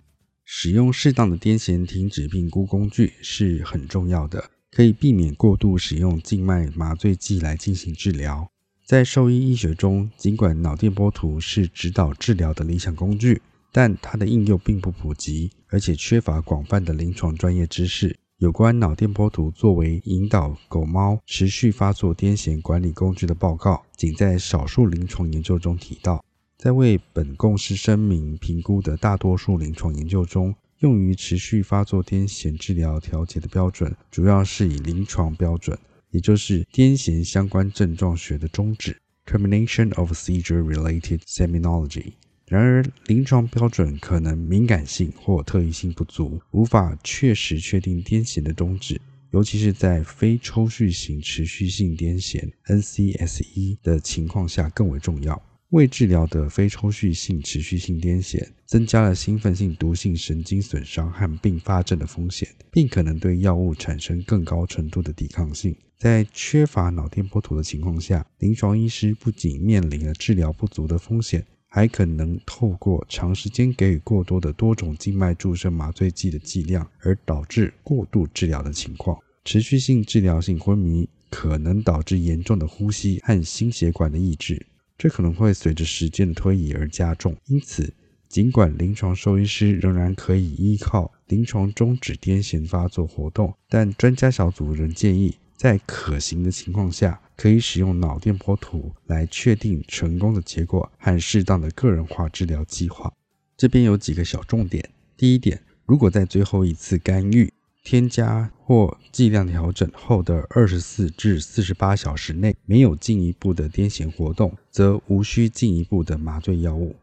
[0.53, 8.51] 使用适当的癫痫停止评估工具是很重要的，可以避免过度使用静脉麻醉剂来进行治疗。
[8.85, 13.41] 在兽医医学中，尽管脑电波图是指导治疗的理想工具，
[13.71, 18.17] 但它的应用并不普及，而且缺乏广泛的临床专业知识。
[18.39, 26.21] 有关脑电波图作为引导狗猫持续发作癫痫管理工具的报告，仅在少数临床研究中提到。
[26.61, 35.75] 在为本共识声明评估的大多数临床研究中，用于持续发作癫痫治疗调节的标准，主要是以临床标准，
[36.11, 38.95] 也就是癫痫相关症状学的宗旨
[39.25, 42.13] （Termination of Seizure-Related Seminology）。
[42.45, 49.01] 然而，临床标准可能敏感性或特异性不足，无法确实确定癫痫的终止，
[49.31, 55.41] 尤其是在非抽搐型持续性癫痫 （NCSE） 的情况下更为重要。
[55.71, 65.73] 未治疗的非抽搐性持续性癫痫增加了兴奋性毒性神经损伤和并发症的风险，并可能对药物产生更高程度的抵抗性。
[65.97, 79.17] 在缺乏脑电波图的情况下，临床医师不仅面临了治疗不足的风险，还可能透过长时间给予过多的多种静脉注射麻醉剂的剂量，而导致过度治疗的情况。
[79.45, 84.65] 持续性治疗性昏迷可能导致严重的呼吸和心血管的抑制。
[85.01, 87.91] 这可能会随着时间的推移而加重，因此，
[88.29, 103.11] 尽管临床兽医师仍然可以依靠临床终止癫痫发作活动，但专家小组仍建议，在可行的情况下，可以使用脑电波图来确定成功的结果和适当的个人化治疗计划。
[103.57, 104.87] 这边有几个小重点：
[105.17, 107.51] 第一点，如果在最后一次干预，
[107.83, 116.95] 添加或剂量调整后的二十四至四十八小时内没有进一步的癫痫活动，则无需进一步的麻醉药物。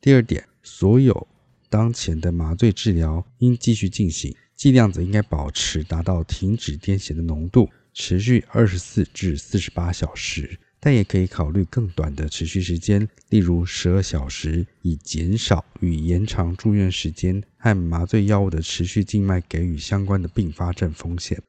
[0.00, 1.26] 第二点，所有
[1.68, 10.58] 当前的麻醉治疗应继续进行，剂量则应该保持达到停止癫痫的浓度，持续二十四至四十八小时。
[10.84, 21.40] 但也可以考虑更短的持续时间，例如十二小时，以减少与延长住院时间和麻醉药物的持续静脉给予相关的并发症风险。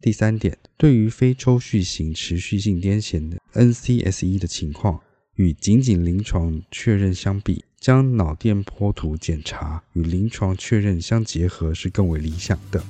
[0.00, 5.00] 第三点，对于非抽搐型持续性癫痫的 NCSE 的情况，
[5.36, 12.82] 与仅仅临床确认相比，将脑电波图检查与临床确认相结合是更为理想的。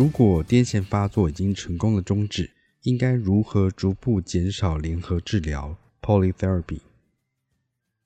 [0.00, 2.48] 如果癫痫发作已经成功的终止，
[2.84, 6.78] 应该如何逐步减少联合治疗 （polytherapy）？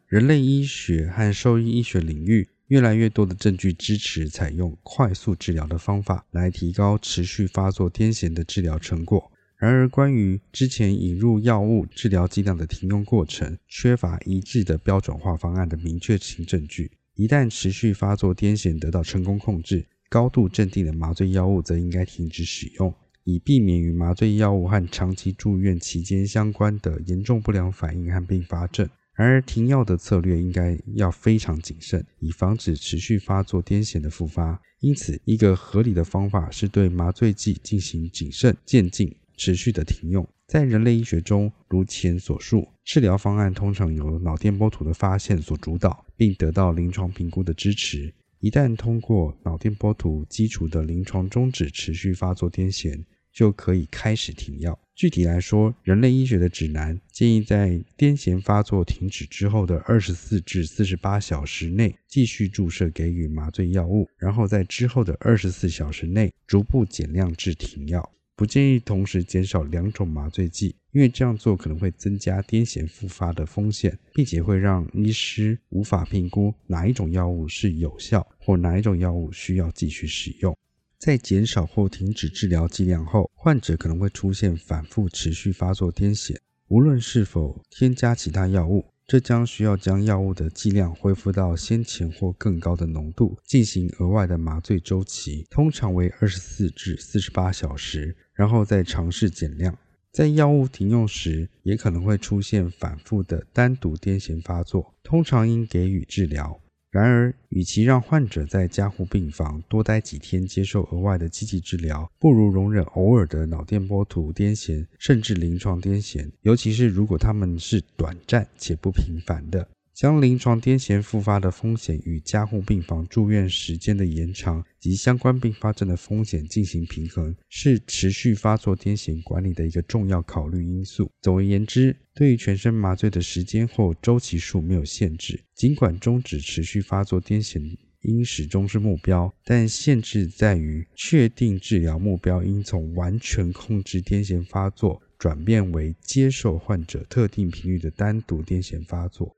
[0.09, 9.31] 人类医学和兽医医学领域越来越多的证据支持采用快速治疗的方法来提高持续发作癫痫的治疗成果。
[9.57, 16.91] 然而，关于之前引入药物治疗剂量的停用过程，缺乏一致的标准化方案的明确性证据。
[17.15, 22.95] 一旦持续发作癫痫得到成功控制，高度镇定的麻醉药物则应该停止使用，
[23.25, 28.89] 以避免与麻醉药物和长期住院期间相关的严重不良反应和并发症。
[29.17, 34.61] 然而，停药的策略应该要非常谨慎，以防止持续发作癫痫的复发。
[34.81, 40.29] 因此，一个合理的方法是对麻醉剂进行谨慎、渐进、持续的停用。
[40.49, 48.13] 在人类医学中，如前所述，治疗方案通常由脑电波图的发现所主导，并得到临床评估的支持。
[48.45, 54.79] 一旦通过脑电波图基础的临床终止持续发作癫痫，就可以开始停药。
[54.95, 68.13] 具体来说，人类医学的指南建议在癫痫发作停止之后的二十四至四十八小时内继续注射给予麻醉药物，然后在之后的二十四小时内逐步减量至停药。
[68.37, 80.57] 不建议同时减少两种麻醉剂，因为这样做可能会增加癫痫复发的风险，并且会让医师无法评估哪一种药物是有效，或哪一种药物需要继续使用。
[80.99, 86.37] 在减少或停止治疗剂量后，患者可能会出现反复持续发作癫痫，
[86.69, 88.85] 无论是否添加其他药物。
[89.07, 99.77] 这将需要将药物的剂量恢复到先前或更高的浓度，进行额外的麻醉周期，通常为二十四至四十八小时，然后再尝试减量。
[100.11, 106.59] 在药物停用时，也可能会出现反复的单独癫痫发作，通常应给予治疗。
[106.95, 119.67] 然而，与其让患者在加护病房多待几天接受额外的积极治疗，不如容忍偶尔的脑电波图癫痫，甚至临床癫痫，尤其是如果他们是短暂且不频繁的。
[119.95, 131.09] 将临床癫痫复发的风险与加护病房住院时间的延长及相关并发症的风险进行平衡，是持续发作癫痫管理的一个重要考虑因素。
[131.23, 149.35] 总而言之，对于全身麻醉的时间或周期数没有限制，尽管终止持续发作癫痫应始终是目标，但限制在于确定治疗目标应从完全控制癫痫发作转变为接受患者特定频率的单独癫痫发作。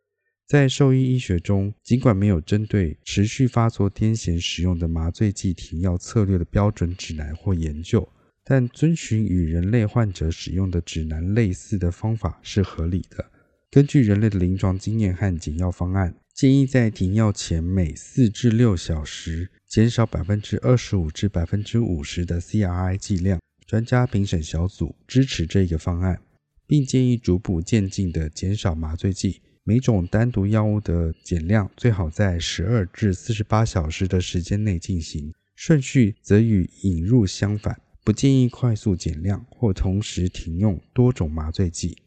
[0.47, 8.09] 在兽医医学中，尽管没有针对持续发作癫痫使用的麻醉剂停药策略的标准指南或研究，
[8.45, 13.29] 但遵循与人类患者使用的指南类似的方法是合理的。
[13.73, 23.41] 根据人类的临床经验和减药方案，建议在停药前每四至六小时减少百分之二十五至百分之五十的 CRI 剂量。
[23.67, 26.23] 专家评审小组支持这个方案，
[26.69, 29.41] 并建议逐步渐进地减少麻醉剂。
[29.69, 41.99] 每种单独药物的减量最好在十二至四十八小时的时间内进行，顺序则与引入相反，不建议快速减量或同时停用多种麻醉剂。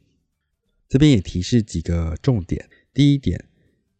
[0.87, 3.43] 这边也提示几个重点：第一点，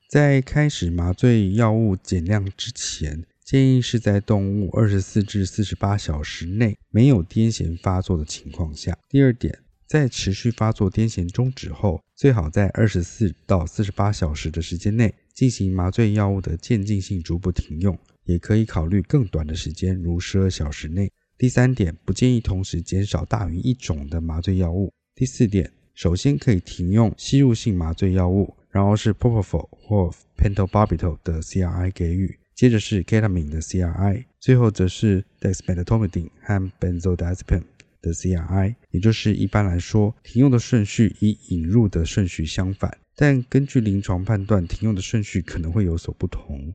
[0.09, 8.97] 在开始麻醉药物减量之前，建议是在动物二十四至四十八小时内没有癫痫发作的情况下。
[9.09, 9.59] 第二点。
[9.89, 21.09] 在持续发作癫痫终止后，最好在二十四到四十八小时的时间内进行麻醉药物的渐进性逐步停用，也可以考虑更短的时间，如十二小时内。
[21.37, 24.91] 第三点，不建议同时减少大于一种的麻醉药物。
[25.15, 37.63] 第四点，首先可以停用吸入性麻醉药物，然后是 propofol 或 pentobarbital 的 CRI 给予，接着是 ketamine 的 CRI，最后则是 dexmedetomidine 和 benzodiazepine。
[38.01, 46.73] 的 CRI，也就是一般来说，停用的顺序与引入的顺序相反，但根据临床判断，停用的顺序可能会有所不同。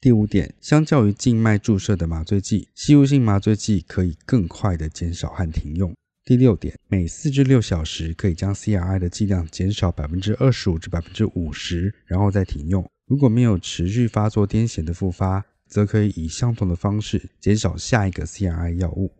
[0.00, 5.94] 第五点，相较于静脉注射的麻醉剂，吸入性麻醉剂可以更快的减少和停用。
[6.26, 12.86] 第六点，每四至六小时可以将 CRI 的剂量减少百分之二十五至百分之五十，然后再停用。
[13.06, 19.12] 如果没有持续发作癫痫的复发，则可以以相同的方式减少下一个 CRI 药物。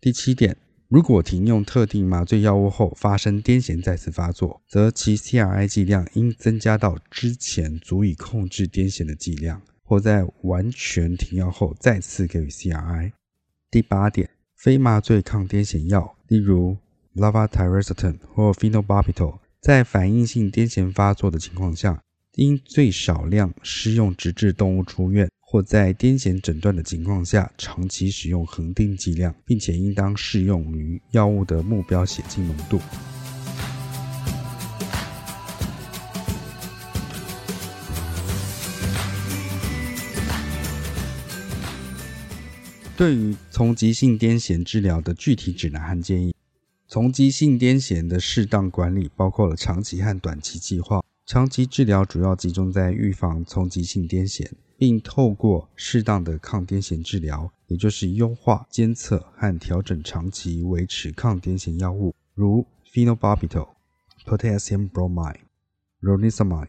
[0.00, 0.56] 第七点。
[0.92, 13.12] 如果停用特定麻醉药物后发生癫痫再次发作，则其 CRI 剂量应增加到之前足以控制癫痫的剂量，或在完全停药后再次给予 CRI。
[13.70, 16.76] 第八点，非麻醉抗癫痫药，例如
[17.14, 22.02] levetiracetam 或 phenobarbital，在反应性癫痫发作的情况下，
[22.34, 25.30] 应最少量施用，直至动物出院。
[25.52, 32.80] 或在癫痫诊断的情况下，长期使用恒定剂量，并且应当适用于药物的目标血清浓度。
[42.96, 46.34] 对于从急性癫痫治疗的具体指南和建议，
[46.88, 51.02] 从急性癫痫的适当管理包括了长期和短期计划。
[51.24, 54.50] 长期治疗主要集中在预防丛集性癫痫。
[54.82, 63.68] 并透过适当的抗癫痫治疗，也就是优化监测和调整长期维持抗癫痫药物，如 phenobarbital、
[64.26, 65.36] potassium bromide、
[66.00, 66.66] ranitidine、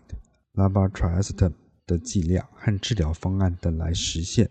[0.53, 1.53] levetiracetam
[1.87, 4.47] 的剂量和治疗方案等来实现。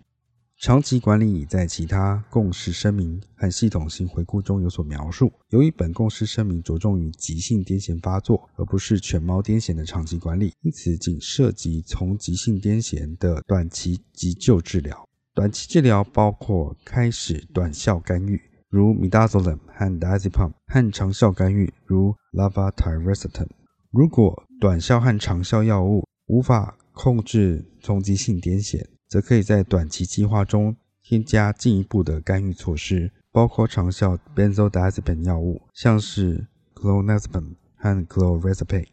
[0.62, 5.32] 长期管理已在其他共识声明和系统性回顾中有所描述。
[5.48, 14.96] 由于本共识声明着重于急性癫痫发作，而不是犬猫癫痫的长期管理，因此仅涉及从急性癫痫的短期急救治疗。
[15.34, 23.48] 短期治疗包括开始短效干预，如 midazolam 和 diazepam，和长效干预，如 lavateracetam。
[23.90, 38.86] 如果短效和长效药物无法控制丛集性癫痫，则可以在短期计划中添加进一步的干预措施，包括长效 benzodiazepine 药物，像是 clonazepam 和 clorazepate，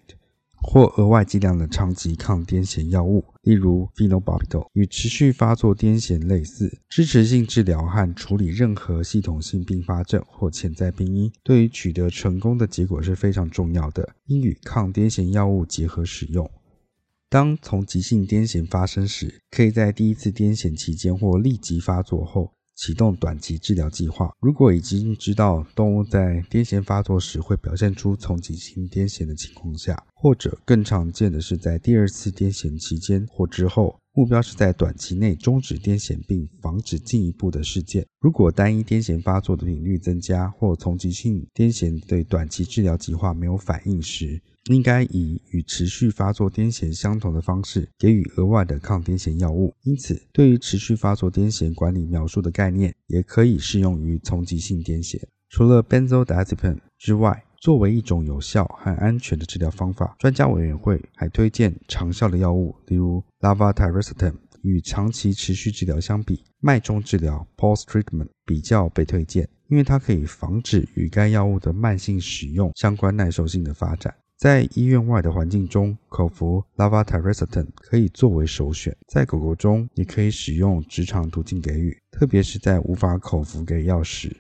[0.57, 6.78] 或额外剂量的长期抗癫痫药物，例如 phenobarbital，与持续发作癫痫类似。
[6.89, 16.51] 支持性治疗和处理任何系统性并发症或潜在病因，对于取得成功的结果是非常重要的，应与抗癫痫药物结合使用。
[17.32, 24.32] 当从急性癫痫发生时，可以在第一次癫痫期间或立即发作后启动短期治疗计划。
[24.40, 38.04] 如果已经知道动物在癫痫发作时会表现出从急性癫痫的情况下，或者更常见的是在第二次癫痫期间或之后，目标是在短期内终止癫痫并防止进一步的事件。
[38.20, 49.74] 如果单一癫痫发作的频率增加，或从急性癫痫对短期治疗计划没有反应时，应该以与持续发作癫痫相同的方式给予额外的抗癫痫药物。
[49.84, 55.20] 因此，对于持续发作癫痫管理描述的概念，也可以适用于从急性癫痫。
[55.49, 64.36] 除了 benzodiazepine 之外，作为一种有效和安全的治疗方法，专家委员会还推荐长效的药物，例如 lavateracetam。
[64.61, 74.13] 与长期持续治疗相比，脉冲治疗 （pulse treatment） 比较被推荐，因为它可以防止与该药物的慢性使用相关耐受性的发展。
[74.40, 78.96] 在医院外的环境中，口服 levetiracetam 可以作为首选。
[79.06, 84.34] 在狗狗中，也可以使用直肠途径给予，特别是在无法口服给药时。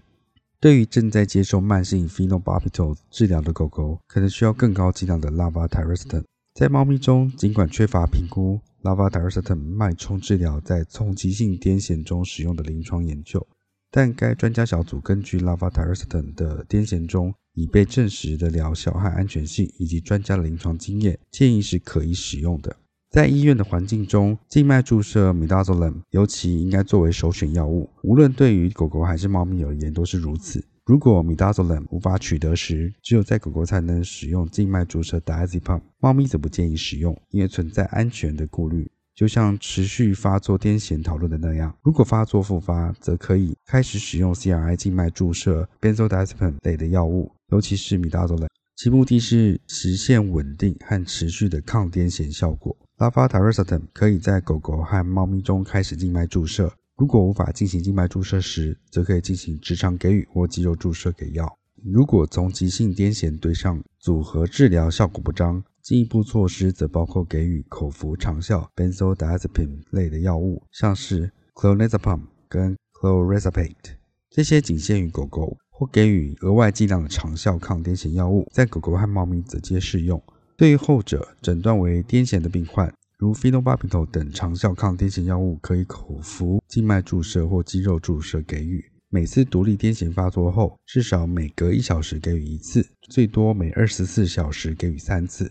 [0.61, 6.23] 对于正在接受慢性 phenobarbital 治疗的狗狗，可能需要更高剂量的 levetiracetam。
[6.53, 13.45] 在猫咪中，尽管缺乏评估 levetiracetam 脉冲治疗在丛集性癫痫中使用的临床研究。
[13.91, 22.73] 但该专家小组根据 Levetiracetam 的癫痫中已被证实的疗效和安全性，以及专家的临床经验，建议是可以使用的。
[23.11, 30.63] 在医院的环境中，静脉注射 Midazolam 尤其应该作为首选药物，无论对于狗狗还是猫咪而言都是如此。
[30.85, 38.89] 如果 Midazolam 无法取得时，只有在狗狗才能使用静脉注射达西泮猫咪则不建议使用，因为存在安全的顾虑。
[39.15, 52.75] 就像持续发作癫痫讨论的那样，如果发作复发，则可以开始使用 CRI 静脉注射 Benzodiazepine 类的药物，尤其是 Midazolam，其目的是实现稳定和持续的抗癫痫效果。
[52.97, 61.57] Levetiracetam 可以在狗狗和猫咪中开始静脉注射，如果无法进行静脉注射时，则可以进行直肠给予或肌肉注射给药。
[61.83, 73.95] 如果从急性癫痫对上组合治疗效果不彰，进一步措施则包括给予口服长效 benzodiazepine 类的药物，像是 clonazepam 跟 clozapate，
[74.29, 80.21] 这些仅限于狗狗，或给予额外剂量的长效抗癫痫药物，在狗狗和猫咪则皆适用。
[80.57, 88.83] 对于后者，诊断为癫痫的病患，如 phenobarbital 等长效抗癫痫药物，可以口服、静脉注射或肌肉注射给予。
[89.07, 95.49] 每次独立癫痫发作后，至少每隔一小时给予一次，最多每二十四小时给予三次。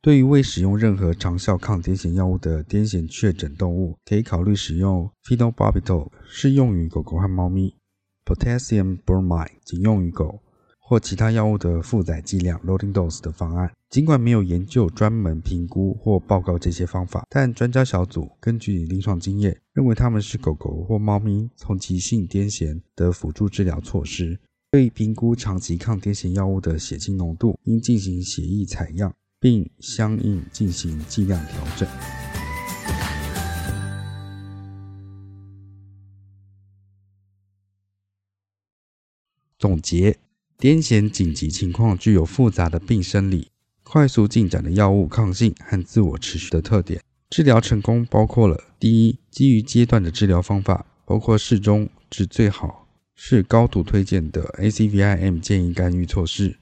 [0.00, 7.74] 对于未使用任何长效抗癫痫药物的癫痫确诊动物，可以考虑使用 phenobarbital，适用于狗狗和猫咪
[8.24, 10.40] ；potassium bromide 仅用于狗，
[10.78, 13.70] 或其他药物的负载剂量 loading dose 的方案。
[13.90, 24.38] 尽管没有研究专门评估或报告这些方法，但专家小组根据临床经验，认为它们是狗狗或猫咪从急性癫痫的辅助治疗措施。
[24.70, 29.14] 对评估长期抗癫痫药物的血清浓度，应进行血液采样。
[29.44, 32.23] 并相应进行剂量调整。
[39.64, 40.18] 总结：
[40.58, 43.48] 癫痫紧急情况具有复杂的病生理、
[43.82, 47.00] 快速进展的药物抗性和自我持续的特点。
[47.30, 56.56] 治疗成功包括了：第一，基于阶段的治疗方法，包括适中至最好是高度推荐的 ACVIM 建议干预措施；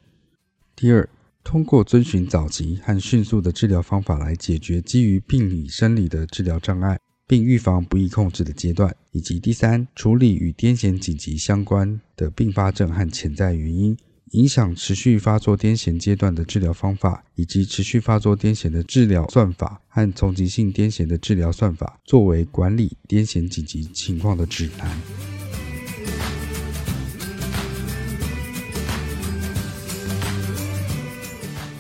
[0.77, 1.09] 第二，
[1.43, 7.01] 通过遵循早期和迅速的治疗方法来解决基于病理生理的治疗障碍，
[7.33, 13.97] 并预防不易控制的阶段，以及第三，处理与癫痫紧急相关的并发症和潜在原因，
[14.33, 25.01] 影响持续发作癫痫阶段的治疗方法，以及持续发作癫痫的治疗算法和丛集性癫痫的治疗算法，作为管理癫痫紧急情况的指南。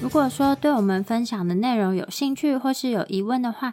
[0.00, 3.72] 如果说对我们分享的内容有兴趣或是有疑问的话，